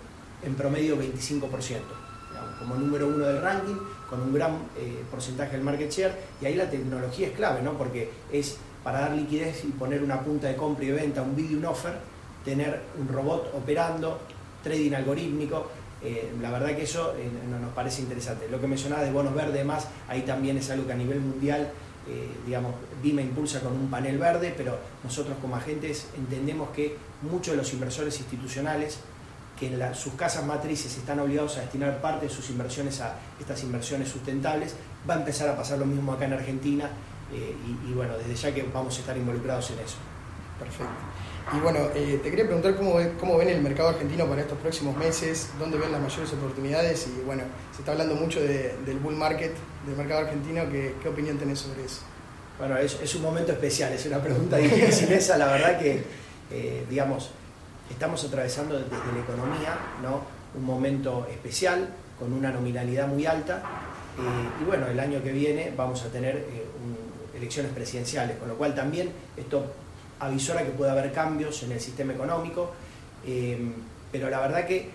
en 0.43 0.55
promedio 0.55 0.97
25%, 0.97 1.49
como 2.59 2.77
número 2.77 3.09
uno 3.09 3.27
del 3.27 3.41
ranking, 3.41 3.77
con 4.09 4.21
un 4.21 4.33
gran 4.33 4.53
eh, 4.77 5.03
porcentaje 5.11 5.53
del 5.53 5.63
market 5.63 5.91
share. 5.91 6.15
Y 6.41 6.47
ahí 6.47 6.55
la 6.55 6.69
tecnología 6.69 7.29
es 7.29 7.33
clave, 7.35 7.63
¿no? 7.63 7.73
porque 7.73 8.11
es 8.31 8.59
para 8.83 9.01
dar 9.01 9.13
liquidez 9.13 9.65
y 9.65 9.69
poner 9.69 10.03
una 10.03 10.21
punta 10.21 10.47
de 10.49 10.57
compra 10.57 10.85
y 10.85 10.93
venta, 10.93 11.23
un 11.23 11.35
video, 11.35 11.59
un 11.59 11.65
offer, 11.65 11.95
tener 12.45 12.83
un 13.01 13.09
robot 13.09 13.53
operando, 13.55 14.21
trading 14.63 14.93
algorítmico. 14.93 15.71
Eh, 16.03 16.35
la 16.43 16.51
verdad 16.51 16.77
que 16.77 16.83
eso 16.83 17.15
eh, 17.17 17.31
nos 17.49 17.73
parece 17.73 18.03
interesante. 18.03 18.47
Lo 18.51 18.61
que 18.61 18.67
mencionaba 18.67 19.03
de 19.03 19.11
bonos 19.11 19.35
verdes, 19.35 19.65
más, 19.65 19.89
ahí 20.07 20.21
también 20.23 20.59
es 20.59 20.71
algo 20.71 20.87
que 20.87 20.93
a 20.93 20.97
nivel 20.97 21.21
mundial 21.21 21.73
eh, 22.09 22.31
digamos, 22.45 22.75
BIMA 23.03 23.23
impulsa 23.23 23.61
con 23.61 23.73
un 23.73 23.89
panel 23.89 24.19
verde, 24.19 24.55
pero 24.57 24.79
nosotros 25.03 25.37
como 25.41 25.57
agentes 25.57 26.09
entendemos 26.17 26.71
que 26.71 26.97
muchos 27.23 27.53
de 27.53 27.57
los 27.57 27.73
inversores 27.73 28.19
institucionales 28.19 28.99
que 29.59 29.73
en 29.73 29.95
sus 29.95 30.15
casas 30.15 30.45
matrices 30.45 30.97
están 30.97 31.21
obligados 31.21 31.57
a 31.57 31.61
destinar 31.61 32.01
parte 32.01 32.27
de 32.27 32.33
sus 32.33 32.51
inversiones 32.51 33.01
a 33.01 33.17
estas 33.39 33.63
inversiones 33.63 34.09
sustentables, 34.09 34.75
va 35.09 35.15
a 35.15 35.19
empezar 35.19 35.49
a 35.49 35.57
pasar 35.57 35.79
lo 35.79 35.87
mismo 35.87 36.13
acá 36.13 36.25
en 36.25 36.33
Argentina 36.33 36.91
eh, 37.33 37.55
y, 37.89 37.93
bueno, 37.93 38.17
desde 38.19 38.35
ya 38.35 38.55
que 38.55 38.63
vamos 38.65 38.97
a 38.97 39.01
estar 39.01 39.17
involucrados 39.17 39.71
en 39.71 39.79
eso. 39.79 39.97
Perfecto. 40.59 40.93
Y 41.53 41.61
bueno, 41.61 41.81
eh, 41.95 42.21
te 42.23 42.31
quería 42.31 42.47
preguntar 42.47 42.75
cómo, 42.75 42.97
cómo 43.21 43.37
ven 43.37 43.49
el 43.51 43.61
mercado 43.61 43.91
argentino 43.91 44.27
para 44.27 44.41
estos 44.41 44.59
próximos 44.59 44.97
meses, 44.97 45.51
dónde 45.59 45.77
ven 45.77 45.93
las 45.93 46.01
mayores 46.01 46.33
oportunidades 46.33 47.07
y 47.07 47.23
bueno, 47.25 47.43
se 47.73 47.81
está 47.83 47.93
hablando 47.93 48.15
mucho 48.15 48.41
del 48.41 48.99
bull 49.03 49.15
market 49.15 49.53
del 49.87 49.97
mercado 49.97 50.21
argentino, 50.21 50.63
¿qué, 50.71 51.09
opinión 51.09 51.37
tenés 51.37 51.59
sobre 51.59 51.85
eso? 51.85 52.01
Bueno, 52.59 52.79
es, 52.79 53.15
un 53.15 53.23
momento 53.23 53.53
especial, 53.53 53.93
es 53.93 54.07
una 54.07 54.23
pregunta 54.23 54.57
difícil 54.59 55.13
esa, 55.13 55.37
la 55.37 55.47
verdad 55.47 55.79
que, 55.79 56.03
eh, 56.51 56.87
digamos, 56.89 57.31
estamos 57.91 58.25
atravesando 58.25 58.79
desde 58.79 58.91
la 58.91 59.21
economía 59.21 59.79
¿no? 60.03 60.23
un 60.59 60.65
momento 60.65 61.27
especial, 61.31 61.91
con 62.19 62.33
una 62.33 62.51
nominalidad 62.53 63.07
muy 63.07 63.27
alta, 63.27 63.57
eh, 64.19 64.63
y 64.63 64.65
bueno, 64.65 64.87
el 64.87 64.99
año 64.99 65.23
que 65.23 65.33
viene 65.33 65.75
vamos 65.77 66.03
a 66.05 66.09
tener 66.09 66.43
elecciones 67.37 67.73
presidenciales, 67.73 68.39
con 68.39 68.49
lo 68.49 68.55
cual 68.55 68.75
también 68.75 69.11
esto 69.37 69.67
avisora 70.21 70.63
que 70.63 70.71
puede 70.71 70.91
haber 70.91 71.13
cambios 71.13 71.63
en 71.63 71.73
el 71.73 71.81
sistema 71.81 72.13
económico, 72.13 72.73
eh, 73.27 73.59
pero 74.13 74.31
la 74.31 74.41
verdad 74.41 74.67
que 74.67 74.91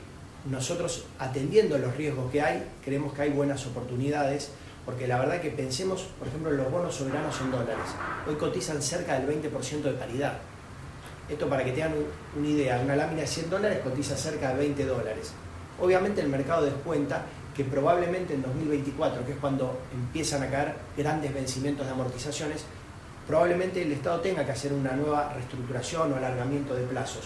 nosotros 0.50 1.06
atendiendo 1.20 1.78
los 1.78 1.96
riesgos 1.96 2.32
que 2.32 2.42
hay, 2.42 2.64
creemos 2.84 3.14
que 3.14 3.24
hay 3.24 3.30
buenas 3.30 3.66
oportunidades, 3.68 4.52
porque 4.86 5.08
la 5.08 5.20
verdad 5.20 5.42
que 5.42 5.52
pensemos, 5.52 6.08
por 6.18 6.28
ejemplo, 6.28 6.52
en 6.52 6.58
los 6.58 6.72
bonos 6.72 6.96
soberanos 6.96 7.40
en 7.42 7.52
dólares, 7.52 7.86
hoy 8.28 8.36
cotizan 8.36 8.82
cerca 8.82 9.20
del 9.20 9.28
20% 9.42 9.82
de 9.82 9.92
paridad. 9.92 10.40
Esto 11.30 11.48
para 11.48 11.64
que 11.64 11.74
tengan 11.74 11.94
una 12.36 12.48
idea, 12.48 12.80
una 12.84 12.96
lámina 12.96 13.22
de 13.22 13.28
100 13.28 13.50
dólares 13.50 13.80
cotiza 13.84 14.18
cerca 14.18 14.50
de 14.50 14.56
20 14.56 14.86
dólares. 14.86 15.32
Obviamente 15.80 16.22
el 16.22 16.28
mercado 16.28 16.66
descuenta 16.66 17.24
que 17.56 17.64
probablemente 17.64 18.34
en 18.34 18.42
2024, 18.42 19.26
que 19.26 19.34
es 19.34 19.38
cuando 19.38 19.80
empiezan 19.94 20.44
a 20.44 20.50
caer 20.50 20.74
grandes 20.98 21.34
vencimientos 21.34 21.86
de 21.86 21.92
amortizaciones, 21.92 22.64
probablemente 23.30 23.84
el 23.84 23.92
Estado 23.92 24.22
tenga 24.22 24.44
que 24.44 24.54
hacer 24.54 24.74
una 24.74 24.94
nueva 24.94 25.32
reestructuración 25.36 26.12
o 26.12 26.16
alargamiento 26.16 26.74
de 26.74 26.82
plazos. 26.82 27.26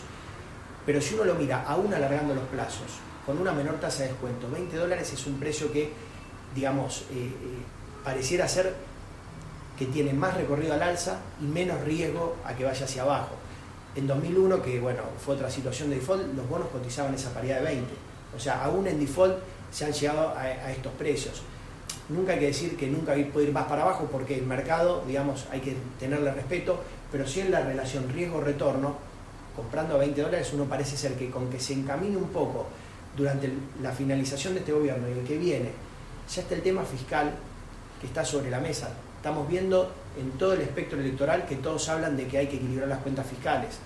Pero 0.85 0.99
si 0.99 1.15
uno 1.15 1.23
lo 1.23 1.35
mira, 1.35 1.63
aún 1.65 1.93
alargando 1.93 2.35
los 2.35 2.43
plazos, 2.49 2.99
con 3.25 3.37
una 3.37 3.53
menor 3.53 3.79
tasa 3.79 4.03
de 4.03 4.09
descuento, 4.09 4.51
20 4.51 4.75
dólares 4.75 5.13
es 5.13 5.25
un 5.25 5.39
precio 5.39 5.71
que, 5.71 5.93
digamos, 6.53 7.03
eh, 7.03 7.27
eh, 7.27 7.31
pareciera 8.03 8.49
ser 8.49 8.73
que 9.79 9.85
tiene 9.85 10.11
más 10.11 10.35
recorrido 10.35 10.73
al 10.73 10.83
alza 10.83 11.19
y 11.41 11.45
menos 11.45 11.79
riesgo 11.85 12.35
a 12.43 12.53
que 12.53 12.65
vaya 12.65 12.83
hacia 12.83 13.03
abajo. 13.03 13.35
En 13.95 14.05
2001, 14.05 14.61
que 14.61 14.81
bueno, 14.81 15.03
fue 15.23 15.35
otra 15.35 15.49
situación 15.49 15.89
de 15.89 15.95
default, 15.95 16.35
los 16.35 16.49
bonos 16.49 16.67
cotizaban 16.67 17.13
esa 17.13 17.33
paridad 17.33 17.59
de 17.59 17.63
20. 17.63 17.93
O 18.35 18.39
sea, 18.41 18.65
aún 18.65 18.87
en 18.87 18.99
default 18.99 19.37
se 19.71 19.85
han 19.85 19.93
llegado 19.93 20.33
a, 20.35 20.69
estos 20.69 20.91
precios. 20.95 21.43
Nunca 22.09 22.33
hay 22.33 22.39
que 22.39 22.47
decir 22.47 22.75
que 22.75 22.87
nunca 22.87 23.13
puede 23.31 23.47
ir 23.47 23.53
más 23.53 23.65
para 23.65 23.83
abajo 23.83 24.09
porque 24.11 24.37
el 24.37 24.45
mercado, 24.45 25.03
digamos, 25.07 25.45
hay 25.51 25.61
que 25.61 25.75
tenerle 25.99 26.31
respeto, 26.31 26.81
pero 27.11 27.25
si 27.25 27.39
en 27.39 27.51
la 27.51 27.61
relación 27.61 28.09
riesgo-retorno, 28.09 28.97
comprando 29.55 29.95
a 29.95 29.99
20 29.99 30.21
dólares, 30.21 30.51
uno 30.53 30.65
parece 30.65 30.97
ser 30.97 31.13
que 31.13 31.29
con 31.29 31.49
que 31.49 31.59
se 31.59 31.73
encamine 31.73 32.17
un 32.17 32.29
poco 32.29 32.67
durante 33.15 33.51
la 33.81 33.91
finalización 33.91 34.53
de 34.53 34.59
este 34.59 34.73
gobierno 34.73 35.07
y 35.07 35.19
el 35.19 35.25
que 35.25 35.37
viene, 35.37 35.69
ya 36.33 36.41
está 36.41 36.55
el 36.55 36.61
tema 36.61 36.83
fiscal 36.83 37.31
que 38.01 38.07
está 38.07 38.25
sobre 38.25 38.49
la 38.49 38.59
mesa. 38.59 38.89
Estamos 39.17 39.47
viendo 39.47 39.91
en 40.19 40.31
todo 40.31 40.53
el 40.53 40.61
espectro 40.61 40.99
electoral 40.99 41.45
que 41.45 41.55
todos 41.55 41.87
hablan 41.87 42.17
de 42.17 42.27
que 42.27 42.37
hay 42.37 42.47
que 42.47 42.57
equilibrar 42.57 42.89
las 42.89 42.99
cuentas 42.99 43.25
fiscales. 43.25 43.77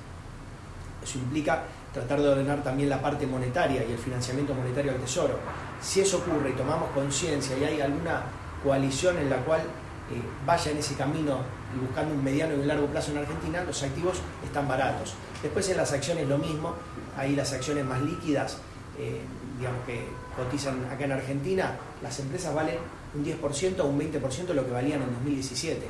Eso 1.03 1.19
implica 1.19 1.63
tratar 1.97 2.21
de 2.21 2.29
ordenar 2.29 2.63
también 2.63 2.89
la 2.89 3.01
parte 3.01 3.25
monetaria 3.25 3.83
y 3.83 3.91
el 3.91 3.97
financiamiento 3.97 4.53
monetario 4.53 4.91
al 4.91 4.97
Tesoro. 4.99 5.39
Si 5.81 6.01
eso 6.01 6.17
ocurre 6.17 6.51
y 6.51 6.53
tomamos 6.53 6.89
conciencia 6.91 7.57
y 7.57 7.63
hay 7.63 7.81
alguna 7.81 8.23
coalición 8.63 9.17
en 9.17 9.29
la 9.29 9.37
cual 9.37 9.61
eh, 9.61 10.21
vaya 10.45 10.71
en 10.71 10.77
ese 10.77 10.95
camino 10.95 11.39
y 11.75 11.79
buscando 11.79 12.13
un 12.13 12.23
mediano 12.23 12.55
y 12.55 12.59
un 12.59 12.67
largo 12.67 12.85
plazo 12.87 13.11
en 13.11 13.17
Argentina, 13.17 13.63
los 13.63 13.81
activos 13.81 14.19
están 14.45 14.67
baratos. 14.67 15.15
Después 15.41 15.67
en 15.69 15.77
las 15.77 15.91
acciones 15.91 16.27
lo 16.27 16.37
mismo, 16.37 16.73
ahí 17.17 17.35
las 17.35 17.51
acciones 17.53 17.83
más 17.83 18.01
líquidas, 18.01 18.57
eh, 18.99 19.21
digamos 19.57 19.83
que 19.85 20.05
cotizan 20.35 20.85
acá 20.85 21.05
en 21.05 21.13
Argentina, 21.13 21.77
las 22.03 22.19
empresas 22.19 22.53
valen 22.53 22.77
un 23.15 23.25
10% 23.25 23.79
o 23.79 23.85
un 23.85 23.99
20% 23.99 24.45
de 24.45 24.53
lo 24.53 24.65
que 24.65 24.71
valían 24.71 25.01
en 25.01 25.13
2017. 25.13 25.87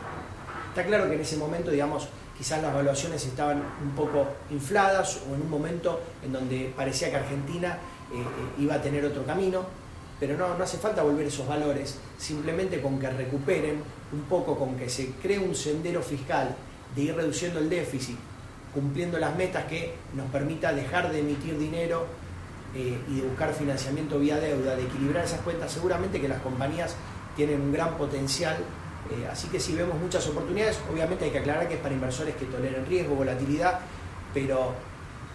Está 0.70 0.86
claro 0.86 1.10
que 1.10 1.16
en 1.16 1.22
ese 1.22 1.38
momento, 1.38 1.70
digamos, 1.70 2.08
quizás 2.38 2.62
las 2.62 2.72
evaluaciones 2.72 3.26
estaban 3.26 3.64
un 3.82 3.92
poco 3.92 4.28
infladas 4.52 5.22
o 5.30 5.36
en 5.36 5.42
un 5.42 5.50
momento 5.50 6.00
en 6.24 6.32
donde 6.32 6.74
parecía 6.76 7.10
que 7.10 7.18
Argentina 7.18 7.78
eh, 8.14 8.20
eh, 8.20 8.62
iba 8.62 8.76
a 8.76 8.82
tener 8.82 9.04
otro 9.06 9.26
camino, 9.26 9.66
pero 10.20 10.38
no, 10.38 10.58
no 10.58 10.64
hace 10.64 10.78
falta 10.78 11.04
volver 11.04 11.28
esos 11.28 11.48
valores, 11.48 11.98
simplemente 12.18 12.82
con 12.82 13.00
que 13.00 13.10
recuperen 13.10 13.82
un 14.12 14.22
poco, 14.22 14.58
con 14.58 14.76
que 14.76 14.90
se 14.90 15.12
cree 15.22 15.40
un 15.40 15.56
sendero 15.56 16.02
fiscal 16.02 16.56
de 16.96 17.02
ir 17.02 17.16
reduciendo 17.16 17.60
el 17.60 17.70
déficit, 17.70 18.18
cumpliendo 18.74 19.18
las 19.18 19.36
metas 19.36 19.66
que 19.66 19.96
nos 20.14 20.30
permita 20.30 20.74
dejar 20.74 21.12
de 21.12 21.20
emitir 21.20 21.58
dinero 21.58 22.06
eh, 22.76 23.00
y 23.10 23.22
de 23.22 23.28
buscar 23.28 23.54
financiamiento 23.54 24.20
vía 24.20 24.40
deuda, 24.40 24.76
de 24.76 24.84
equilibrar 24.84 25.26
esas 25.26 25.42
cuentas, 25.42 25.72
seguramente 25.72 26.22
que 26.22 26.28
las 26.28 26.42
compañías 26.42 26.96
tienen 27.36 27.62
un 27.62 27.72
gran 27.72 27.98
potencial 27.98 28.58
eh, 29.12 29.28
así 29.32 29.48
que 29.48 29.60
si 29.60 29.74
vemos 29.76 29.98
muchas 30.00 30.28
oportunidades, 30.28 30.80
obviamente 30.92 31.26
hay 31.26 31.32
que 31.32 31.40
aclarar 31.40 31.68
que 31.68 31.76
es 31.76 31.80
para 31.80 31.94
inversores 31.94 32.36
que 32.36 32.46
toleren 32.46 32.86
riesgo, 32.86 33.16
volatilidad, 33.16 33.80
pero 34.34 34.74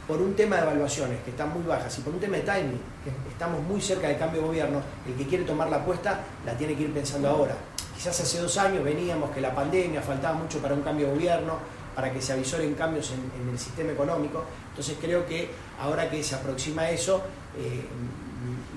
por 0.07 0.21
un 0.21 0.35
tema 0.35 0.57
de 0.57 0.63
evaluaciones 0.63 1.23
que 1.23 1.31
están 1.31 1.53
muy 1.53 1.63
bajas 1.63 1.97
y 1.99 2.03
por 2.03 2.13
un 2.13 2.21
tema 2.21 2.37
de 2.37 2.43
timing, 2.43 2.81
que 3.05 3.31
estamos 3.31 3.63
muy 3.63 3.81
cerca 3.81 4.09
del 4.09 4.19
cambio 4.19 4.41
de 4.43 4.47
gobierno, 4.49 4.83
el 5.07 5.15
que 5.15 5.27
quiere 5.27 5.45
tomar 5.45 5.71
la 5.71 5.77
apuesta 5.77 6.21
la 6.45 6.57
tiene 6.57 6.75
que 6.75 6.83
ir 6.83 6.93
pensando 6.93 7.29
ahora. 7.29 7.57
Quizás 7.95 8.21
hace 8.21 8.39
dos 8.39 8.59
años 8.59 8.83
veníamos 8.83 9.31
que 9.31 9.41
la 9.41 9.55
pandemia 9.55 10.03
faltaba 10.03 10.35
mucho 10.35 10.59
para 10.59 10.75
un 10.75 10.83
cambio 10.83 11.07
de 11.07 11.15
gobierno, 11.15 11.59
para 11.95 12.13
que 12.13 12.21
se 12.21 12.33
avisoren 12.33 12.75
cambios 12.75 13.13
en, 13.13 13.49
el 13.49 13.59
sistema 13.59 13.93
económico. 13.93 14.45
Entonces 14.71 14.97
creo 15.01 15.27
que 15.27 15.51
ahora 15.81 16.11
que 16.11 16.23
se 16.23 16.35
aproxima 16.35 16.91
eso, 16.91 17.23
eh, 17.57 17.85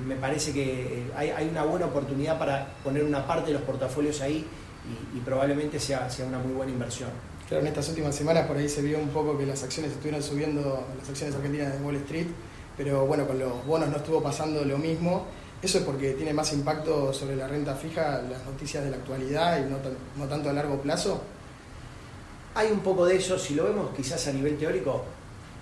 me 0.06 0.16
parece 0.16 0.54
que 0.54 1.12
hay, 1.16 1.30
hay, 1.32 1.48
una 1.50 1.64
buena 1.64 1.88
oportunidad 1.88 2.38
para 2.38 2.68
poner 2.84 3.04
una 3.04 3.26
parte 3.26 3.48
de 3.48 3.54
los 3.54 3.64
portafolios 3.64 4.22
ahí 4.22 4.46
y, 5.14 5.20
probablemente 5.20 5.80
sea, 5.80 6.10
sea 6.10 6.26
una 6.26 6.40
muy 6.40 6.54
buena 6.54 6.72
inversión. 6.72 7.10
Claro, 7.48 7.62
en 7.62 7.68
estas 7.68 7.90
últimas 7.90 8.16
semanas 8.16 8.48
por 8.48 8.58
ahí 8.58 8.68
se 8.68 8.82
vio 8.82 8.98
un 8.98 9.10
poco 9.10 9.38
que 9.38 9.46
las 9.46 9.64
acciones 9.64 9.92
estuvieron 9.92 10.22
subiendo, 10.22 10.86
las 11.00 11.10
acciones 11.10 11.36
argentinas 11.36 11.74
de 11.74 11.80
Wall 11.80 11.96
Street, 11.98 12.28
pero 12.76 13.06
bueno, 13.06 13.28
con 13.28 13.40
los 13.40 13.66
bonos 13.66 13.90
no 13.90 13.98
estuvo 13.98 14.22
pasando 14.22 14.64
lo 14.66 14.78
mismo. 14.78 15.26
¿Eso 15.62 15.80
es 15.80 15.84
porque 15.84 16.12
tiene 16.14 16.34
más 16.34 16.52
impacto 16.54 17.14
sobre 17.14 17.36
la 17.36 17.48
renta 17.48 17.76
fija, 17.76 18.22
las 18.22 18.44
noticias 18.46 18.84
de 18.84 18.92
la 18.92 18.98
actualidad 18.98 19.60
y 19.60 19.70
no, 19.70 19.78
no 20.18 20.30
tanto 20.30 20.50
a 20.50 20.54
largo 20.54 20.80
plazo? 20.82 21.22
Hay 22.56 22.72
un 22.72 22.80
poco 22.80 23.06
de 23.06 23.16
eso, 23.16 23.38
si 23.38 23.56
lo 23.56 23.66
vemos 23.66 23.90
quizás 23.96 24.28
a 24.28 24.34
nivel 24.34 24.58
teórico, 24.58 25.04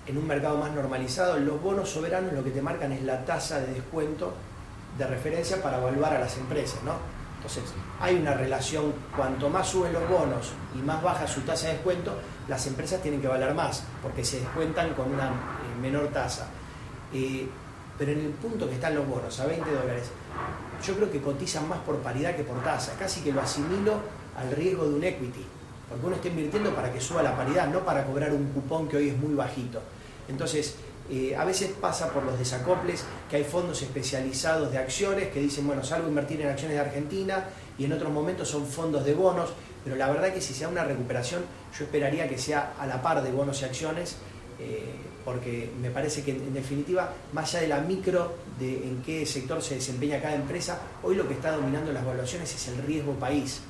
en 0.06 0.18
un 0.18 0.26
mercado 0.26 0.58
más 0.58 0.72
normalizado, 0.72 1.38
los 1.38 1.60
bonos 1.60 1.88
soberanos 1.88 2.32
lo 2.32 2.44
que 2.44 2.50
te 2.50 2.60
marcan 2.60 2.92
es 2.92 3.02
la 3.02 3.24
tasa 3.24 3.60
de 3.60 3.74
descuento 3.74 4.34
de 4.98 5.06
referencia 5.06 5.62
para 5.62 5.78
evaluar 5.78 6.14
a 6.14 6.20
las 6.20 6.36
empresas, 6.36 6.82
¿no? 6.84 6.92
Entonces, 7.44 7.74
hay 8.00 8.14
una 8.14 8.32
relación, 8.32 8.94
cuanto 9.14 9.50
más 9.50 9.68
suben 9.68 9.92
los 9.92 10.08
bonos 10.08 10.52
y 10.74 10.78
más 10.78 11.02
baja 11.02 11.26
su 11.26 11.42
tasa 11.42 11.66
de 11.66 11.74
descuento, 11.74 12.14
las 12.48 12.66
empresas 12.66 13.02
tienen 13.02 13.20
que 13.20 13.28
valer 13.28 13.52
más, 13.52 13.84
porque 14.02 14.24
se 14.24 14.40
descuentan 14.40 14.94
con 14.94 15.12
una 15.12 15.26
eh, 15.26 15.80
menor 15.82 16.08
tasa. 16.08 16.46
Eh, 17.12 17.46
pero 17.98 18.12
en 18.12 18.20
el 18.20 18.30
punto 18.30 18.66
que 18.66 18.76
están 18.76 18.94
los 18.94 19.06
bonos, 19.06 19.38
a 19.40 19.44
20 19.44 19.70
dólares, 19.70 20.04
yo 20.82 20.94
creo 20.96 21.10
que 21.10 21.20
cotizan 21.20 21.68
más 21.68 21.80
por 21.80 21.98
paridad 21.98 22.34
que 22.34 22.44
por 22.44 22.64
tasa, 22.64 22.94
casi 22.98 23.20
que 23.20 23.30
lo 23.30 23.42
asimilo 23.42 24.00
al 24.38 24.50
riesgo 24.50 24.88
de 24.88 24.94
un 24.94 25.04
equity, 25.04 25.44
porque 25.90 26.06
uno 26.06 26.16
está 26.16 26.28
invirtiendo 26.28 26.74
para 26.74 26.90
que 26.90 26.98
suba 26.98 27.22
la 27.22 27.36
paridad, 27.36 27.68
no 27.68 27.80
para 27.80 28.06
cobrar 28.06 28.32
un 28.32 28.46
cupón 28.52 28.88
que 28.88 28.96
hoy 28.96 29.10
es 29.10 29.18
muy 29.18 29.34
bajito. 29.34 29.82
Entonces, 30.28 30.76
eh, 31.10 31.36
a 31.36 31.44
veces 31.44 31.70
pasa 31.80 32.10
por 32.10 32.22
los 32.22 32.38
desacoples 32.38 33.04
que 33.28 33.36
hay 33.36 33.44
fondos 33.44 33.82
especializados 33.82 34.72
de 34.72 34.78
acciones 34.78 35.28
que 35.28 35.40
dicen, 35.40 35.66
bueno, 35.66 35.84
salgo 35.84 36.06
a 36.06 36.08
invertir 36.08 36.40
en 36.40 36.48
acciones 36.48 36.76
de 36.76 36.80
Argentina 36.80 37.44
y 37.78 37.84
en 37.84 37.92
otros 37.92 38.10
momentos 38.10 38.48
son 38.48 38.66
fondos 38.66 39.04
de 39.04 39.14
bonos, 39.14 39.50
pero 39.82 39.96
la 39.96 40.08
verdad 40.08 40.32
que 40.32 40.40
si 40.40 40.54
sea 40.54 40.68
una 40.68 40.84
recuperación 40.84 41.42
yo 41.78 41.84
esperaría 41.84 42.28
que 42.28 42.38
sea 42.38 42.74
a 42.78 42.86
la 42.86 43.02
par 43.02 43.22
de 43.22 43.30
bonos 43.32 43.60
y 43.60 43.64
acciones, 43.64 44.16
eh, 44.58 44.94
porque 45.24 45.70
me 45.80 45.90
parece 45.90 46.22
que 46.22 46.30
en 46.30 46.54
definitiva, 46.54 47.12
más 47.32 47.54
allá 47.54 47.62
de 47.62 47.68
la 47.68 47.80
micro, 47.80 48.36
de 48.58 48.76
en 48.76 49.02
qué 49.02 49.26
sector 49.26 49.62
se 49.62 49.74
desempeña 49.74 50.20
cada 50.20 50.36
empresa, 50.36 50.78
hoy 51.02 51.16
lo 51.16 51.26
que 51.26 51.34
está 51.34 51.50
dominando 51.52 51.92
las 51.92 52.02
evaluaciones 52.02 52.54
es 52.54 52.68
el 52.68 52.78
riesgo 52.78 53.14
país. 53.14 53.60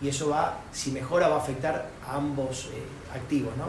Y 0.00 0.08
eso 0.08 0.30
va, 0.30 0.60
si 0.72 0.92
mejora, 0.92 1.28
va 1.28 1.36
a 1.36 1.40
afectar 1.40 1.90
a 2.06 2.16
ambos 2.16 2.66
eh, 2.66 2.82
activos, 3.14 3.54
¿no? 3.58 3.66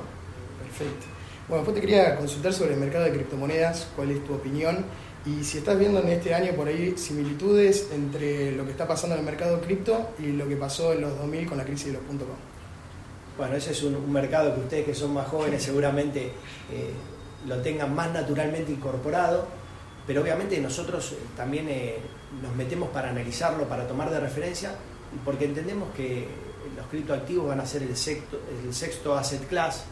Perfecto. 0.63 1.11
Bueno, 1.51 1.65
después 1.65 1.81
te 1.81 1.86
quería 1.86 2.15
consultar 2.15 2.53
sobre 2.53 2.75
el 2.75 2.79
mercado 2.79 3.03
de 3.03 3.12
criptomonedas, 3.12 3.89
cuál 3.93 4.10
es 4.12 4.24
tu 4.24 4.34
opinión 4.34 4.86
y 5.25 5.43
si 5.43 5.58
estás 5.58 5.77
viendo 5.77 6.00
en 6.00 6.08
este 6.08 6.34
año 6.34 6.53
por 6.53 6.70
ahí 6.70 6.93
similitudes 6.96 7.89
entre 7.91 8.53
lo 8.53 8.63
que 8.63 8.72
está 8.72 8.88
pasando 8.88 9.15
en 9.15 9.20
el 9.20 9.25
mercado 9.25 9.60
cripto 9.60 10.12
y 10.17 10.27
lo 10.27 10.48
que 10.48 10.55
pasó 10.55 10.93
en 10.93 11.01
los 11.01 11.17
2000 11.17 11.50
con 11.50 11.58
la 11.58 11.65
crisis 11.65 11.88
de 11.88 11.91
los 11.91 12.03
.com. 12.03 12.20
Bueno, 13.38 13.53
ese 13.58 13.72
es 13.72 13.84
un, 13.84 14.10
mercado 14.13 14.55
que 14.55 14.62
ustedes 14.62 14.86
que 14.86 14.96
son 14.96 15.13
más 15.13 15.27
jóvenes 15.27 15.62
seguramente 15.62 16.27
eh, 16.72 16.93
lo 17.46 17.62
tengan 17.62 17.93
más 17.93 18.13
naturalmente 18.13 18.72
incorporado, 18.72 19.46
pero 20.08 20.22
obviamente 20.22 20.58
nosotros 20.62 21.12
eh, 21.12 21.15
también 21.36 21.67
eh, 21.67 21.98
nos 22.41 22.55
metemos 22.55 22.91
para 22.91 23.10
analizarlo, 23.10 23.67
para 23.67 23.86
tomar 23.89 24.10
de 24.10 24.22
referencia, 24.22 24.74
porque 25.25 25.43
entendemos 25.43 25.93
que 25.98 26.29
los 26.77 26.88
criptoactivos 26.88 27.50
van 27.50 27.60
a 27.60 27.65
ser 27.65 27.84
el 27.84 27.98
sexto, 27.98 28.39
el 28.65 28.74
sexto 28.74 29.17
asset 29.17 29.46
class, 29.50 29.84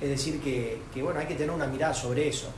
es 0.00 0.08
decir, 0.08 0.40
que, 0.40 1.02
bueno, 1.02 1.20
hay 1.20 1.26
que 1.26 1.34
tener 1.34 1.50
una 1.50 1.66
mirada 1.66 1.94
sobre 1.94 2.28
eso. 2.28 2.48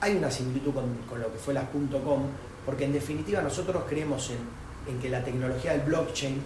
Hay 0.00 0.16
una 0.16 0.30
similitud 0.30 0.72
con, 0.74 1.20
lo 1.20 1.32
que 1.32 1.38
fue 1.38 1.54
las 1.54 1.64
.com, 1.70 2.22
porque 2.64 2.84
en 2.84 2.92
definitiva 2.92 3.40
nosotros 3.40 3.84
creemos 3.88 4.30
en, 4.30 4.92
en, 4.92 5.00
que 5.00 5.08
la 5.08 5.24
tecnología 5.24 5.72
del 5.72 5.82
blockchain 5.82 6.42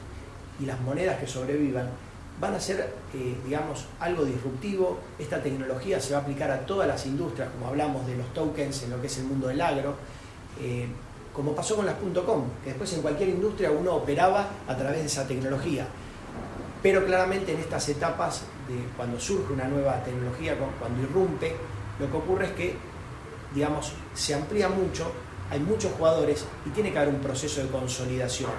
y 0.60 0.66
las 0.66 0.80
monedas 0.80 1.18
que 1.18 1.26
sobrevivan 1.26 1.88
van 2.40 2.54
a 2.54 2.60
ser, 2.60 2.94
digamos, 3.44 3.86
algo 4.00 4.24
disruptivo. 4.24 4.98
Esta 5.18 5.42
tecnología 5.42 6.00
se 6.00 6.12
va 6.12 6.20
a 6.20 6.22
aplicar 6.22 6.50
a 6.50 6.64
todas 6.64 6.88
las 6.88 7.04
industrias, 7.06 7.50
como 7.50 7.68
hablamos 7.68 8.06
de 8.06 8.16
los 8.16 8.32
tokens 8.32 8.82
en 8.84 8.90
lo 8.90 9.00
que 9.00 9.08
es 9.08 9.18
el 9.18 9.24
mundo 9.24 9.48
del 9.48 9.60
agro, 9.60 9.94
eh, 10.60 10.86
como 11.34 11.54
pasó 11.54 11.76
con 11.76 11.86
las 11.86 11.96
.com, 11.96 12.44
que 12.64 12.70
después 12.70 12.92
en 12.94 13.02
cualquier 13.02 13.28
industria 13.28 13.70
uno 13.70 13.94
operaba 13.94 14.48
a 14.66 14.76
través 14.76 15.00
de 15.00 15.06
esa 15.06 15.26
tecnología. 15.26 15.86
Pero 16.82 17.04
claramente 17.04 17.52
en 17.52 17.60
estas 17.60 17.88
etapas 17.88 18.42
de 18.68 18.76
cuando 18.96 19.20
surge 19.20 19.52
una 19.52 19.64
nueva 19.64 20.02
tecnología, 20.02 20.56
cuando 20.78 21.02
irrumpe, 21.02 21.54
lo 21.98 22.10
que 22.10 22.16
ocurre 22.16 22.46
es 22.46 22.52
que, 22.52 22.76
digamos, 23.54 23.92
se 24.14 24.34
amplía 24.34 24.68
mucho, 24.68 25.12
hay 25.50 25.60
muchos 25.60 25.92
jugadores 25.92 26.46
y 26.64 26.70
tiene 26.70 26.92
que 26.92 26.98
haber 26.98 27.14
un 27.14 27.20
proceso 27.20 27.62
de 27.62 27.68
consolidación. 27.68 28.52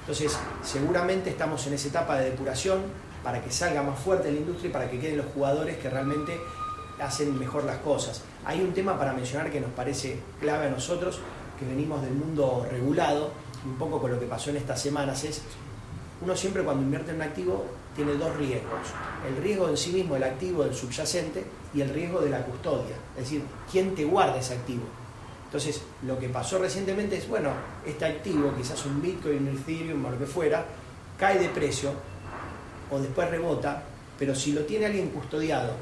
Entonces, 0.00 0.38
seguramente 0.62 1.30
estamos 1.30 1.66
en 1.66 1.74
esa 1.74 1.88
etapa 1.88 2.16
de 2.16 2.30
depuración 2.30 2.80
para 3.22 3.42
que 3.42 3.50
salga 3.50 3.82
más 3.82 3.98
fuerte 3.98 4.30
la 4.30 4.38
industria 4.38 4.70
y 4.70 4.72
para 4.72 4.88
que 4.88 5.00
queden 5.00 5.18
los 5.18 5.26
jugadores 5.34 5.76
que 5.78 5.90
realmente 5.90 6.38
hacen 7.00 7.38
mejor 7.38 7.64
las 7.64 7.78
cosas. 7.78 8.22
Hay 8.44 8.60
un 8.60 8.72
tema 8.72 8.96
para 8.96 9.12
mencionar 9.12 9.50
que 9.50 9.60
nos 9.60 9.70
parece 9.72 10.20
clave 10.40 10.66
a 10.66 10.70
nosotros, 10.70 11.20
que 11.58 11.66
venimos 11.66 12.00
del 12.02 12.12
mundo 12.12 12.66
regulado, 12.70 13.32
un 13.64 13.76
poco 13.76 14.00
con 14.00 14.12
lo 14.12 14.20
que 14.20 14.26
pasó 14.26 14.50
en 14.50 14.56
estas 14.56 14.80
semanas, 14.80 15.24
es 15.24 15.42
uno 16.20 16.36
siempre 16.36 16.62
cuando 16.62 16.82
invierte 16.82 17.10
en 17.10 17.16
un 17.16 17.22
activo 17.22 17.64
tiene 17.94 18.14
dos 18.14 18.34
riesgos. 18.36 18.80
El 19.26 19.42
riesgo 19.42 19.68
en 19.68 19.76
sí 19.76 19.90
mismo 19.90 20.14
del 20.14 20.24
activo, 20.24 20.64
del 20.64 20.74
subyacente, 20.74 21.44
y 21.74 21.82
el 21.82 21.90
riesgo 21.90 22.20
de 22.20 22.30
la 22.30 22.42
custodia. 22.42 22.96
Es 23.16 23.24
decir, 23.24 23.42
¿quién 23.70 23.94
te 23.94 24.04
guarda 24.04 24.38
ese 24.38 24.54
activo? 24.54 24.84
Entonces, 25.44 25.82
lo 26.06 26.18
que 26.18 26.28
pasó 26.28 26.58
recientemente 26.58 27.16
es, 27.16 27.28
bueno, 27.28 27.50
este 27.84 28.04
activo, 28.04 28.52
quizás 28.56 28.84
un 28.86 29.00
Bitcoin, 29.00 29.48
un 29.48 29.56
Ethereum 29.56 30.04
o 30.04 30.10
lo 30.10 30.18
que 30.18 30.26
fuera, 30.26 30.64
cae 31.18 31.38
de 31.38 31.48
precio 31.50 31.92
o 32.90 32.98
después 32.98 33.30
rebota, 33.30 33.82
pero 34.18 34.34
si 34.34 34.52
lo 34.52 34.62
tiene 34.62 34.86
alguien 34.86 35.10
custodiado, 35.10 35.72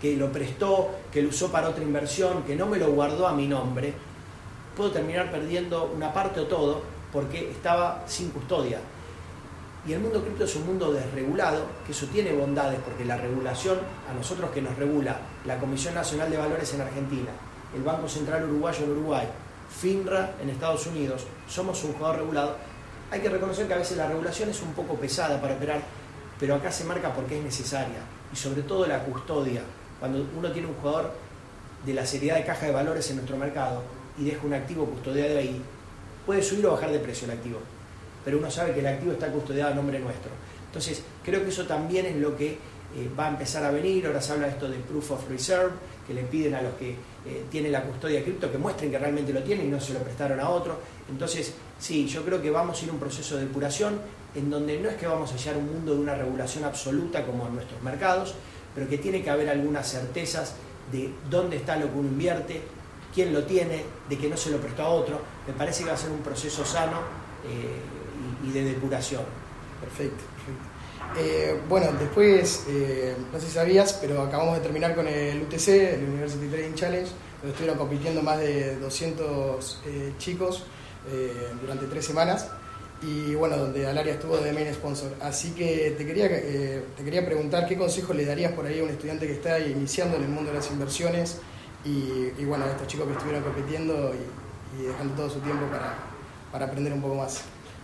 que 0.00 0.16
lo 0.16 0.32
prestó, 0.32 0.90
que 1.12 1.22
lo 1.22 1.28
usó 1.28 1.52
para 1.52 1.68
otra 1.68 1.84
inversión, 1.84 2.42
que 2.42 2.56
no 2.56 2.66
me 2.66 2.78
lo 2.78 2.90
guardó 2.90 3.28
a 3.28 3.32
mi 3.32 3.46
nombre, 3.46 3.94
puedo 4.76 4.90
terminar 4.90 5.30
perdiendo 5.30 5.92
una 5.94 6.12
parte 6.12 6.40
o 6.40 6.46
todo 6.46 6.82
porque 7.12 7.50
estaba 7.50 8.04
sin 8.06 8.30
custodia. 8.30 8.80
Y 9.84 9.92
el 9.92 9.98
mundo 9.98 10.22
cripto 10.22 10.44
es 10.44 10.54
un 10.54 10.66
mundo 10.66 10.92
desregulado, 10.92 11.66
que 11.84 11.90
eso 11.90 12.06
tiene 12.06 12.32
bondades, 12.32 12.78
porque 12.84 13.04
la 13.04 13.16
regulación, 13.16 13.78
a 14.08 14.14
nosotros 14.14 14.52
que 14.52 14.62
nos 14.62 14.76
regula 14.76 15.16
la 15.44 15.58
Comisión 15.58 15.94
Nacional 15.94 16.30
de 16.30 16.36
Valores 16.36 16.72
en 16.74 16.82
Argentina, 16.82 17.30
el 17.74 17.82
Banco 17.82 18.08
Central 18.08 18.44
Uruguayo 18.44 18.84
en 18.84 18.90
Uruguay, 18.92 19.26
FINRA 19.80 20.34
en 20.40 20.50
Estados 20.50 20.86
Unidos, 20.86 21.26
somos 21.48 21.82
un 21.82 21.94
jugador 21.94 22.18
regulado, 22.18 22.56
hay 23.10 23.20
que 23.20 23.28
reconocer 23.28 23.66
que 23.66 23.74
a 23.74 23.78
veces 23.78 23.96
la 23.96 24.06
regulación 24.06 24.50
es 24.50 24.62
un 24.62 24.72
poco 24.72 24.94
pesada 24.94 25.40
para 25.40 25.54
operar, 25.54 25.82
pero 26.38 26.54
acá 26.54 26.70
se 26.70 26.84
marca 26.84 27.12
porque 27.12 27.38
es 27.38 27.44
necesaria, 27.44 27.98
y 28.32 28.36
sobre 28.36 28.62
todo 28.62 28.86
la 28.86 29.02
custodia. 29.02 29.62
Cuando 29.98 30.24
uno 30.38 30.52
tiene 30.52 30.68
un 30.68 30.74
jugador 30.74 31.12
de 31.84 31.94
la 31.94 32.06
seriedad 32.06 32.36
de 32.36 32.44
caja 32.44 32.66
de 32.66 32.72
valores 32.72 33.10
en 33.10 33.16
nuestro 33.16 33.36
mercado 33.36 33.82
y 34.16 34.26
deja 34.26 34.46
un 34.46 34.54
activo 34.54 34.86
custodiado 34.86 35.38
ahí, 35.38 35.60
puede 36.24 36.40
subir 36.40 36.64
o 36.66 36.72
bajar 36.72 36.92
de 36.92 37.00
precio 37.00 37.24
el 37.24 37.32
activo 37.32 37.58
pero 38.24 38.38
uno 38.38 38.50
sabe 38.50 38.72
que 38.72 38.80
el 38.80 38.86
activo 38.86 39.12
está 39.12 39.28
custodiado 39.28 39.72
a 39.72 39.74
nombre 39.74 39.98
nuestro. 39.98 40.30
Entonces, 40.66 41.02
creo 41.22 41.42
que 41.42 41.50
eso 41.50 41.66
también 41.66 42.06
es 42.06 42.16
lo 42.16 42.36
que 42.36 42.56
eh, 42.94 43.10
va 43.18 43.26
a 43.26 43.28
empezar 43.30 43.64
a 43.64 43.70
venir. 43.70 44.06
Ahora 44.06 44.20
se 44.20 44.32
habla 44.32 44.46
de 44.46 44.52
esto 44.52 44.68
de 44.68 44.78
proof 44.78 45.12
of 45.12 45.28
reserve, 45.28 45.72
que 46.06 46.14
le 46.14 46.22
piden 46.22 46.54
a 46.54 46.62
los 46.62 46.74
que 46.74 46.90
eh, 46.90 47.44
tienen 47.50 47.72
la 47.72 47.82
custodia 47.82 48.18
de 48.18 48.24
cripto 48.24 48.50
que 48.50 48.58
muestren 48.58 48.90
que 48.90 48.98
realmente 48.98 49.32
lo 49.32 49.42
tienen 49.42 49.66
y 49.66 49.70
no 49.70 49.80
se 49.80 49.94
lo 49.94 50.00
prestaron 50.00 50.40
a 50.40 50.48
otro. 50.48 50.78
Entonces, 51.10 51.54
sí, 51.78 52.06
yo 52.06 52.24
creo 52.24 52.40
que 52.40 52.50
vamos 52.50 52.80
a 52.80 52.84
ir 52.84 52.90
a 52.90 52.92
un 52.94 52.98
proceso 52.98 53.36
de 53.36 53.42
depuración 53.42 54.00
en 54.34 54.50
donde 54.50 54.78
no 54.80 54.88
es 54.88 54.96
que 54.96 55.06
vamos 55.06 55.30
a 55.32 55.34
hallar 55.34 55.56
un 55.56 55.72
mundo 55.72 55.94
de 55.94 56.00
una 56.00 56.14
regulación 56.14 56.64
absoluta 56.64 57.24
como 57.24 57.46
en 57.46 57.54
nuestros 57.54 57.82
mercados, 57.82 58.34
pero 58.74 58.88
que 58.88 58.98
tiene 58.98 59.22
que 59.22 59.30
haber 59.30 59.48
algunas 59.48 59.90
certezas 59.90 60.54
de 60.90 61.12
dónde 61.30 61.56
está 61.56 61.76
lo 61.76 61.92
que 61.92 61.98
uno 61.98 62.08
invierte, 62.08 62.62
quién 63.14 63.32
lo 63.32 63.44
tiene, 63.44 63.84
de 64.08 64.18
que 64.18 64.28
no 64.28 64.36
se 64.36 64.50
lo 64.50 64.58
prestó 64.58 64.82
a 64.82 64.88
otro. 64.88 65.20
Me 65.46 65.52
parece 65.52 65.82
que 65.82 65.90
va 65.90 65.94
a 65.94 65.98
ser 65.98 66.10
un 66.10 66.20
proceso 66.20 66.64
sano. 66.64 66.98
Eh, 67.44 67.91
y, 68.44 68.50
de 68.50 68.64
depuración. 68.64 69.22
Perfecto, 69.80 70.22
perfecto. 70.36 70.72
Eh, 71.18 71.60
bueno, 71.68 71.88
después, 71.98 72.64
eh, 72.68 73.14
no 73.32 73.38
sé 73.38 73.46
si 73.46 73.52
sabías, 73.52 73.94
pero 73.94 74.22
acabamos 74.22 74.54
de 74.54 74.60
terminar 74.60 74.94
con 74.94 75.06
el 75.06 75.42
UTC, 75.42 75.68
el 75.68 76.04
University 76.04 76.46
Trading 76.46 76.74
Challenge, 76.74 77.10
donde 77.40 77.50
estuvieron 77.50 77.78
compitiendo 77.78 78.22
más 78.22 78.38
de 78.38 78.76
200 78.76 79.82
eh, 79.86 80.12
chicos 80.18 80.64
durante 81.60 81.86
tres 81.86 82.06
semanas 82.06 82.46
y 83.02 83.34
bueno, 83.34 83.56
donde 83.56 83.88
Alaria 83.88 84.12
estuvo 84.12 84.36
de 84.36 84.52
main 84.52 84.72
sponsor. 84.72 85.12
Así 85.20 85.50
que 85.50 85.96
te 85.98 86.06
quería, 86.06 86.28
te 86.28 87.04
quería 87.04 87.26
preguntar 87.26 87.66
qué 87.66 87.76
consejo 87.76 88.14
le 88.14 88.24
darías 88.24 88.52
por 88.52 88.66
ahí 88.66 88.78
a 88.78 88.84
un 88.84 88.90
estudiante 88.90 89.26
que 89.26 89.32
está 89.32 89.58
iniciando 89.58 90.16
en 90.16 90.22
el 90.22 90.28
mundo 90.28 90.52
de 90.52 90.58
las 90.58 90.70
inversiones 90.70 91.40
y, 91.84 92.44
bueno, 92.44 92.64
a 92.64 92.70
estos 92.70 92.86
chicos 92.86 93.06
que 93.06 93.12
estuvieron 93.14 93.42
compitiendo 93.42 94.14
y, 94.14 94.82
dejando 94.84 95.14
todo 95.14 95.30
su 95.30 95.40
tiempo 95.40 95.66
para, 95.66 95.96
para 96.52 96.66
aprender 96.66 96.92
un 96.92 97.02
poco 97.02 97.16
más. 97.16 97.42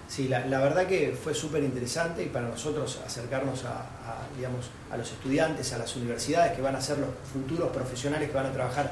Sí, 0.08 0.26
la, 0.26 0.40
verdad 0.40 0.86
que 0.86 1.14
fue 1.22 1.34
súper 1.34 1.62
interesante 1.62 2.22
y 2.22 2.28
para 2.28 2.48
nosotros 2.48 2.98
acercarnos 3.04 3.64
a, 3.66 3.86
digamos, 4.34 4.70
a 4.90 4.96
los 4.96 5.12
estudiantes, 5.12 5.72
a 5.74 5.78
las 5.78 5.94
universidades 5.96 6.52
que 6.56 6.62
van 6.62 6.74
a 6.74 6.80
ser 6.80 6.96
los 6.98 7.10
futuros 7.30 7.68
profesionales 7.70 8.30
que 8.30 8.34
van 8.34 8.46
a 8.46 8.52
trabajar 8.52 8.90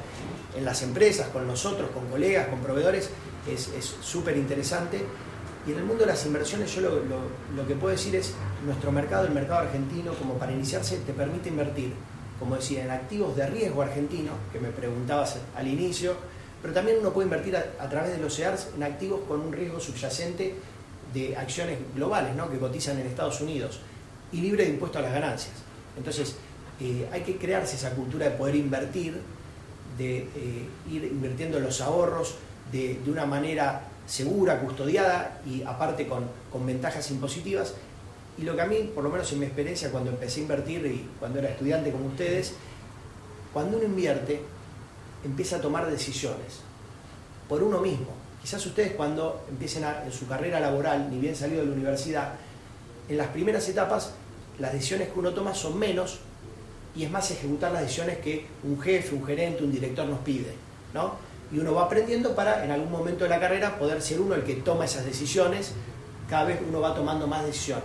en 0.55 0.65
las 0.65 0.83
empresas, 0.83 1.29
con 1.29 1.47
nosotros, 1.47 1.91
con 1.91 2.07
colegas, 2.09 2.49
con 2.49 2.61
proveedores, 2.61 3.09
es 3.51 3.97
súper 4.03 4.37
interesante. 4.37 5.07
Y 5.67 5.73
en 5.73 5.79
el 5.79 5.85
mundo 5.85 6.05
de 6.05 6.13
las 6.13 6.25
inversiones 6.25 6.73
yo 6.75 6.81
lo, 6.83 7.67
que 7.67 7.75
puedo 7.75 7.91
decir 7.91 8.15
es, 8.15 8.35
nuestro 8.65 8.93
mercado, 8.93 9.27
el 9.27 9.33
mercado 9.33 9.61
argentino, 9.61 10.13
como 10.15 10.35
para 10.35 10.53
iniciarse, 10.53 10.99
te 10.99 11.13
permite 11.13 11.49
invertir, 11.49 11.93
como 12.39 12.55
decía, 12.55 12.85
en 12.85 12.91
activos 12.91 13.35
de 13.35 13.47
riesgo 13.49 13.83
argentino, 13.83 14.33
que 14.53 14.61
me 14.61 14.69
preguntabas 14.69 15.39
al 15.57 15.67
inicio, 15.67 16.15
pero 16.63 16.73
también 16.73 16.99
uno 17.01 17.13
puede 17.13 17.27
invertir 17.27 17.57
a, 17.57 17.89
través 17.89 18.13
de 18.13 18.19
los 18.19 18.39
EARS 18.39 18.69
en 18.77 18.85
activos 18.85 19.23
con 19.27 19.41
un 19.41 19.53
riesgo 19.53 19.81
subyacente 19.81 20.55
de 21.13 21.37
acciones 21.37 21.79
globales 21.95 22.35
¿no? 22.35 22.51
que 22.51 22.59
cotizan 22.59 22.99
en 22.99 23.07
Estados 23.07 23.41
Unidos 23.41 23.81
y 24.33 24.41
libre 24.41 24.65
de 24.65 24.71
impuesto 24.71 24.99
a 24.99 25.03
las 25.03 25.13
ganancias. 25.13 25.55
Entonces, 25.97 26.37
eh, 26.81 27.09
hay 27.13 27.23
que 27.23 27.37
crearse 27.37 27.77
esa 27.77 27.95
cultura 27.95 28.29
de 28.29 28.33
poder 28.33 28.57
invertir, 28.57 29.21
de 29.97 30.19
eh, 30.19 30.69
ir 30.91 31.05
invirtiendo 31.05 31.59
los 31.59 31.81
ahorros 31.81 32.35
de, 32.71 33.01
una 33.07 33.25
manera 33.25 33.83
segura, 34.07 34.61
custodiada 34.61 35.41
y 35.47 35.63
aparte 35.63 36.07
con, 36.07 36.25
con, 36.53 36.67
ventajas 36.67 37.11
impositivas. 37.11 37.75
Y 38.39 38.43
lo 38.43 38.55
que 38.55 38.63
a 38.63 38.67
mí, 38.67 38.91
por 38.95 39.03
lo 39.05 39.11
menos 39.11 39.33
en 39.33 39.41
mi 39.41 39.47
experiencia, 39.47 39.91
cuando 39.91 40.11
empecé 40.11 40.41
a 40.41 40.43
invertir 40.43 40.85
y 40.87 41.09
cuando 41.19 41.39
era 41.39 41.49
estudiante 41.49 41.91
como 41.91 42.07
ustedes, 42.07 42.53
cuando 43.53 43.79
uno 43.79 43.87
invierte, 43.87 44.43
empieza 45.25 45.57
a 45.57 45.61
tomar 45.61 45.91
decisiones 45.91 46.61
por 47.49 47.63
uno 47.63 47.81
mismo 47.81 48.26
Quizás 48.47 48.65
ustedes 48.65 48.93
cuando 48.93 49.45
empiecen 49.49 49.83
en 49.83 50.13
su 50.13 50.29
carrera 50.29 50.61
laboral, 50.61 51.11
ni 51.11 51.19
bien 51.19 51.35
salido 51.35 51.63
de 51.63 51.67
la 51.67 51.73
universidad, 51.73 52.35
en 53.09 53.17
las 53.17 53.27
primeras 53.27 53.69
etapas 53.69 54.13
las 54.61 54.73
decisiones 54.73 55.09
que 55.09 55.19
uno 55.19 55.35
toma 55.35 55.53
son 55.53 55.77
menos 55.77 56.21
y 56.95 57.03
es 57.03 57.11
más 57.11 57.29
ejecutar 57.33 57.73
las 57.73 57.83
decisiones 57.83 58.19
que 58.19 58.47
un 58.63 58.81
jefe, 58.81 59.17
un 59.17 59.27
gerente, 59.27 59.65
un 59.65 59.73
director 59.73 60.07
nos 60.07 60.21
pide. 60.21 60.55
¿no? 60.95 61.17
Y 61.51 61.59
uno 61.59 61.75
va 61.75 61.87
aprendiendo 61.87 62.37
para 62.37 62.65
en 62.65 62.71
algún 62.71 62.93
momento 62.93 63.25
de 63.25 63.31
la 63.31 63.41
carrera 63.41 63.81
poder 63.81 64.01
ser 64.01 64.21
uno 64.21 64.37
el 64.37 64.45
que 64.45 64.55
toma 64.55 64.85
esas 64.85 65.05
decisiones, 65.05 65.73
cada 66.31 66.45
vez 66.45 66.61
uno 66.69 66.81
va 66.81 66.95
tomando 66.95 67.27
más 67.27 67.45
decisiones. 67.45 67.83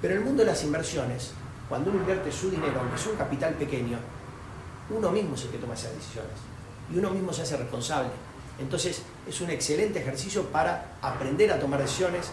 Pero 0.00 0.14
el 0.14 0.20
mundo 0.20 0.44
de 0.44 0.50
las 0.50 0.62
inversiones, 0.62 1.32
cuando 1.68 1.90
uno 1.90 1.98
invierte 1.98 2.30
su 2.30 2.48
dinero, 2.48 2.78
aunque 2.78 2.94
es 2.94 3.06
un 3.08 3.16
capital 3.16 3.54
pequeño, 3.54 3.98
uno 4.90 5.10
mismo 5.10 5.34
es 5.34 5.42
el 5.46 5.50
que 5.50 5.58
toma 5.58 5.74
esas 5.74 5.96
decisiones 5.96 6.38
y 6.94 6.98
uno 6.98 7.10
mismo 7.10 7.32
se 7.32 7.42
hace 7.42 7.56
responsable. 7.56 8.10
Entonces 8.60 9.02
es 9.28 9.40
un 9.40 9.50
excelente 9.50 10.00
ejercicio 10.00 10.44
para 10.44 10.96
aprender 11.02 11.52
a 11.52 11.58
tomar 11.58 11.80
decisiones, 11.80 12.30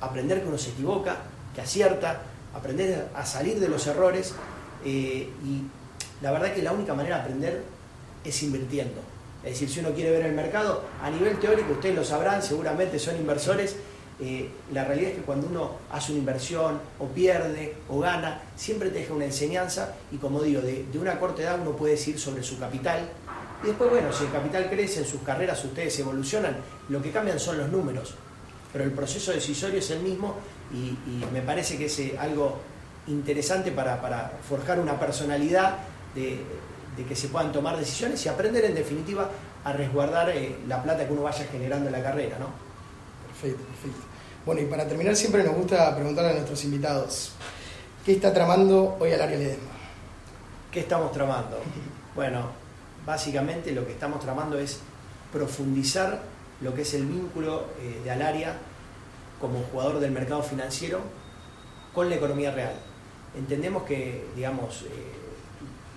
aprender 0.00 0.42
que 0.42 0.48
uno 0.48 0.58
se 0.58 0.70
equivoca, 0.70 1.16
que 1.54 1.60
acierta, 1.60 2.22
aprender 2.54 3.08
a 3.14 3.26
salir 3.26 3.58
de 3.58 3.68
los 3.68 3.86
errores 3.86 4.34
eh, 4.84 5.30
y 5.44 5.62
la 6.22 6.32
verdad 6.32 6.52
que 6.52 6.62
la 6.62 6.72
única 6.72 6.94
manera 6.94 7.16
de 7.16 7.22
aprender 7.22 7.62
es 8.24 8.42
invirtiendo. 8.42 9.00
Es 9.44 9.52
decir, 9.52 9.70
si 9.70 9.80
uno 9.80 9.90
quiere 9.90 10.10
ver 10.10 10.26
el 10.26 10.34
mercado, 10.34 10.82
a 11.02 11.10
nivel 11.10 11.38
teórico, 11.38 11.72
ustedes 11.72 11.94
lo 11.94 12.04
sabrán, 12.04 12.42
seguramente 12.42 12.98
son 12.98 13.16
inversores, 13.16 13.76
eh, 14.20 14.50
la 14.72 14.84
realidad 14.84 15.10
es 15.10 15.16
que 15.18 15.22
cuando 15.22 15.46
uno 15.46 15.76
hace 15.92 16.10
una 16.10 16.18
inversión 16.18 16.80
o 16.98 17.06
pierde 17.06 17.76
o 17.88 18.00
gana, 18.00 18.42
siempre 18.56 18.90
te 18.90 18.98
deja 18.98 19.14
una 19.14 19.26
enseñanza 19.26 19.94
y 20.10 20.16
como 20.16 20.42
digo, 20.42 20.60
de, 20.60 20.86
una 20.98 21.20
corta 21.20 21.42
edad 21.42 21.60
uno 21.60 21.76
puede 21.76 21.92
decir 21.92 22.18
sobre 22.18 22.42
su 22.42 22.58
capital 22.58 23.08
y 23.62 23.66
después, 23.66 23.90
bueno, 23.90 24.12
si 24.12 24.24
el 24.24 24.32
capital 24.32 24.68
crece 24.70 25.00
en 25.00 25.06
sus 25.06 25.22
carreras, 25.22 25.64
ustedes 25.64 25.98
evolucionan, 25.98 26.56
lo 26.88 27.02
que 27.02 27.10
cambian 27.10 27.40
son 27.40 27.58
los 27.58 27.68
números, 27.68 28.14
pero 28.72 28.84
el 28.84 28.92
proceso 28.92 29.32
decisorio 29.32 29.78
es 29.78 29.90
el 29.90 30.00
mismo 30.00 30.36
y, 30.72 30.96
me 31.32 31.42
parece 31.42 31.76
que 31.76 31.86
es 31.86 31.98
eh, 31.98 32.16
algo 32.18 32.58
interesante 33.08 33.72
para, 33.72 34.32
forjar 34.48 34.78
una 34.78 34.98
personalidad 34.98 35.78
de, 36.14 36.40
que 37.06 37.14
se 37.14 37.28
puedan 37.28 37.52
tomar 37.52 37.76
decisiones 37.76 38.24
y 38.26 38.28
aprender 38.28 38.64
en 38.64 38.74
definitiva 38.74 39.30
a 39.64 39.72
resguardar 39.72 40.30
eh, 40.30 40.56
la 40.66 40.82
plata 40.82 41.06
que 41.06 41.12
uno 41.12 41.22
vaya 41.22 41.44
generando 41.50 41.86
en 41.86 41.92
la 41.92 42.02
carrera, 42.02 42.38
¿no? 42.38 42.46
Perfecto, 43.28 43.64
perfecto. 43.64 44.06
Bueno, 44.44 44.62
y 44.62 44.64
para 44.64 44.86
terminar 44.86 45.14
siempre 45.14 45.44
nos 45.44 45.54
gusta 45.54 45.94
preguntarle 45.94 46.30
a 46.30 46.34
nuestros 46.34 46.64
invitados, 46.64 47.32
¿qué 48.04 48.12
está 48.12 48.32
tramando 48.32 48.96
hoy 48.98 49.12
al 49.12 49.22
área 49.22 49.38
Ledesma? 49.38 49.70
¿Qué 50.70 50.80
estamos 50.80 51.12
tramando? 51.12 51.58
Bueno, 52.16 52.50
básicamente 53.08 53.72
lo 53.72 53.86
que 53.86 53.92
estamos 53.92 54.20
tramando 54.20 54.58
es 54.58 54.80
profundizar 55.32 56.20
lo 56.60 56.74
que 56.74 56.82
es 56.82 56.92
el 56.92 57.06
vínculo 57.06 57.64
eh, 57.80 58.02
de 58.04 58.10
Alaria 58.10 58.58
como 59.40 59.62
jugador 59.72 59.98
del 59.98 60.10
mercado 60.10 60.42
financiero 60.42 61.00
con 61.94 62.10
la 62.10 62.16
economía 62.16 62.50
real. 62.50 62.74
Entendemos 63.34 63.84
que, 63.84 64.26
digamos, 64.36 64.82
eh, 64.82 64.86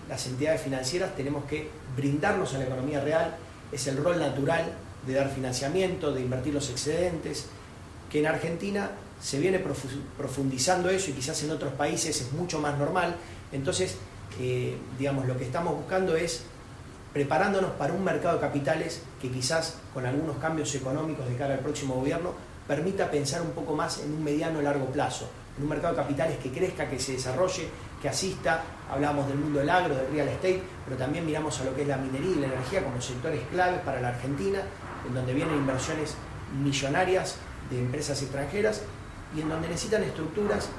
las 0.07 0.25
entidades 0.25 0.61
financieras 0.61 1.13
tenemos 1.17 1.43
que 1.45 1.69
brindarnos 1.97 2.53
a 2.53 2.59
la 2.59 2.63
economía 2.63 3.01
real, 3.01 3.35
es 3.73 3.87
el 3.87 3.97
rol 3.97 4.17
natural 4.17 4.71
de 5.05 5.13
dar 5.13 5.29
financiamiento, 5.29 6.13
de 6.13 6.21
invertir 6.21 6.53
los 6.53 6.69
excedentes, 6.69 7.47
que 8.09 8.19
en 8.19 8.27
Argentina 8.27 8.91
se 9.21 9.37
viene 9.37 9.61
profundizando 10.17 10.89
eso 10.89 11.11
y 11.11 11.13
quizás 11.13 11.43
en 11.43 11.51
otros 11.51 11.73
países 11.73 12.21
es 12.21 12.31
mucho 12.31 12.59
más 12.59 12.77
normal. 12.77 13.17
Entonces, 13.51 13.97
eh, 14.39 14.77
digamos, 14.97 15.25
lo 15.27 15.37
que 15.37 15.43
estamos 15.43 15.75
buscando 15.75 16.15
es 16.15 16.43
preparándonos 17.13 17.71
para 17.71 17.93
un 17.93 18.03
mercado 18.03 18.35
de 18.35 18.41
capitales 18.41 19.01
que 19.21 19.29
quizás 19.29 19.77
con 19.93 20.05
algunos 20.05 20.37
cambios 20.37 20.73
económicos 20.75 21.27
de 21.27 21.35
cara 21.35 21.55
al 21.55 21.59
próximo 21.59 21.95
gobierno 21.95 22.33
permita 22.67 23.11
pensar 23.11 23.41
un 23.41 23.51
poco 23.51 23.75
más 23.75 23.99
en 23.99 24.13
un 24.13 24.23
mediano 24.23 24.59
o 24.59 24.61
largo 24.61 24.85
plazo, 24.85 25.29
en 25.57 25.63
un 25.63 25.69
mercado 25.69 25.95
de 25.95 26.01
capitales 26.01 26.37
que 26.37 26.51
crezca, 26.51 26.89
que 26.89 26.99
se 26.99 27.13
desarrolle, 27.13 27.67
que 28.01 28.07
asista, 28.07 28.63
hablamos 28.89 29.27
del 29.27 29.37
mundo 29.37 29.59
del 29.59 29.69
agro, 29.69 29.95
del 29.95 30.07
real 30.11 30.29
estate, 30.29 30.61
pero 30.85 30.97
también 30.97 31.25
miramos 31.25 31.59
a 31.59 31.65
lo 31.65 31.75
que 31.75 31.81
es 31.81 31.87
la 31.87 31.97
minería 31.97 32.31
y 32.31 32.39
la 32.39 32.47
energía 32.47 32.83
como 32.83 33.01
sectores 33.01 33.41
claves 33.51 33.81
para 33.81 33.99
la 33.99 34.09
Argentina, 34.09 34.59
en 35.05 35.13
donde 35.13 35.33
vienen 35.33 35.55
inversiones 35.55 36.15
millonarias 36.63 37.35
de 37.69 37.79
empresas 37.79 38.21
extranjeras 38.21 38.81
y 39.35 39.41
en 39.41 39.49
donde 39.49 39.67
necesitan 39.67 40.03
estructuras 40.03 40.69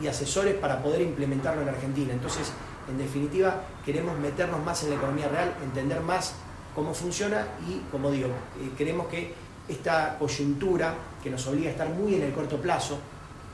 y 0.00 0.06
asesores 0.06 0.54
para 0.54 0.82
poder 0.82 1.02
implementarlo 1.02 1.62
en 1.62 1.68
Argentina. 1.68 2.12
Entonces, 2.12 2.52
en 2.88 2.98
definitiva, 2.98 3.62
queremos 3.84 4.18
meternos 4.18 4.64
más 4.64 4.82
en 4.84 4.90
la 4.90 4.96
economía 4.96 5.28
real, 5.28 5.54
entender 5.62 6.00
más 6.00 6.34
cómo 6.74 6.94
funciona 6.94 7.46
y, 7.68 7.80
como 7.90 8.10
digo, 8.10 8.28
eh, 8.28 8.70
queremos 8.76 9.06
que 9.08 9.34
esta 9.68 10.16
coyuntura 10.18 10.94
que 11.22 11.30
nos 11.30 11.46
obliga 11.46 11.68
a 11.68 11.72
estar 11.72 11.88
muy 11.88 12.14
en 12.14 12.22
el 12.22 12.32
corto 12.32 12.60
plazo, 12.60 12.98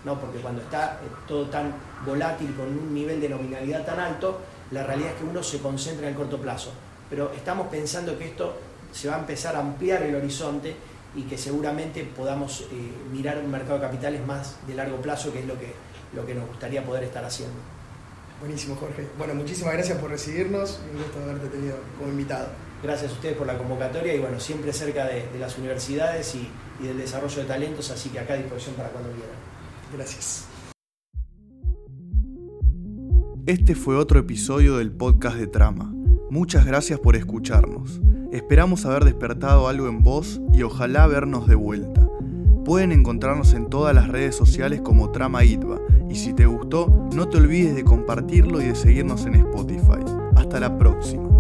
¿no? 0.05 0.19
porque 0.19 0.39
cuando 0.39 0.63
está 0.63 1.01
eh, 1.03 1.09
todo 1.27 1.47
tan 1.47 1.75
volátil, 2.05 2.55
con 2.55 2.67
un 2.67 2.95
nivel 2.95 3.21
de 3.21 3.29
nominalidad 3.29 3.85
tan 3.85 4.01
alto, 4.01 4.41
la 4.71 4.83
realidad 4.83 5.11
es 5.11 5.17
que 5.17 5.25
uno 5.25 5.43
se 5.43 5.59
concentra 5.61 6.07
en 6.07 6.15
el 6.15 6.19
corto 6.19 6.39
plazo. 6.39 6.73
Pero 7.11 7.33
estamos 7.33 7.69
pensando 7.69 8.19
que 8.19 8.27
esto 8.27 8.57
se 8.93 9.09
va 9.09 9.17
a 9.17 9.19
empezar 9.19 9.55
a 9.57 9.61
ampliar 9.61 10.03
el 10.03 10.15
horizonte 10.15 10.75
y 11.15 11.23
que 11.23 11.39
seguramente 11.39 12.05
podamos 12.05 12.63
eh, 12.63 12.67
mirar 13.13 13.39
un 13.39 13.51
mercado 13.51 13.75
de 13.75 13.87
capitales 13.87 14.27
más 14.27 14.57
de 14.67 14.75
largo 14.75 14.97
plazo, 14.97 15.33
que 15.33 15.41
es 15.41 15.47
lo 15.47 15.59
que, 15.59 15.73
lo 16.15 16.27
que 16.27 16.35
nos 16.35 16.47
gustaría 16.49 16.85
poder 16.85 17.05
estar 17.05 17.25
haciendo. 17.25 17.76
Buenísimo, 18.41 18.77
Jorge. 18.77 19.09
Bueno, 19.17 19.35
muchísimas 19.35 19.75
gracias 19.75 19.99
por 19.99 20.11
recibirnos 20.11 20.81
y 20.87 20.97
un 20.97 21.03
gusto 21.03 21.23
haberte 21.23 21.49
tenido 21.49 21.77
como 21.99 22.11
invitado. 22.11 22.49
Gracias 22.83 23.11
a 23.11 23.15
ustedes 23.15 23.37
por 23.37 23.47
la 23.47 23.57
convocatoria 23.57 24.15
y 24.15 24.19
bueno, 24.19 24.39
siempre 24.39 24.73
cerca 24.73 25.07
de, 25.07 25.27
las 25.39 25.57
universidades 25.57 26.35
y, 26.35 26.49
y, 26.83 26.87
del 26.87 26.99
desarrollo 26.99 27.43
de 27.43 27.45
talentos, 27.45 27.91
así 27.91 28.11
que 28.11 28.19
acá 28.19 28.35
a 28.35 28.37
disposición 28.37 28.75
para 28.75 28.91
cuando 28.91 29.11
quieran. 29.11 29.35
Gracias. 29.93 30.47
Este 33.47 33.75
fue 33.75 33.97
otro 33.97 34.19
episodio 34.19 34.77
del 34.77 34.93
podcast 34.93 35.37
de 35.37 35.47
Trama. 35.47 35.93
Muchas 36.31 36.67
gracias 36.67 36.99
por 36.99 37.17
escucharnos. 37.17 38.01
Esperamos 38.33 38.85
haber 38.85 39.05
despertado 39.05 39.69
algo 39.69 39.89
en 39.89 40.03
vos 40.03 40.41
y 40.53 40.63
ojalá 40.63 41.07
vernos 41.07 41.47
de 41.47 41.55
vuelta. 41.55 42.06
Pueden 42.67 42.91
encontrarnos 42.91 43.55
en 43.55 43.71
todas 43.71 43.95
las 43.95 44.09
redes 44.09 44.35
sociales 44.35 44.81
como 44.81 45.13
Trama 45.13 45.45
Itba 45.45 45.79
y 46.11 46.17
si 46.17 46.33
te 46.33 46.47
gustó, 46.47 47.09
no 47.15 47.29
te 47.29 47.37
olvides 47.37 47.77
de 47.77 47.85
compartirlo 47.85 48.61
y 48.61 48.65
de 48.65 48.75
seguirnos 48.75 49.25
en 49.25 49.37
Spotify. 49.37 50.05
Hasta 50.35 50.59
la 50.59 50.77
próxima. 50.77 51.36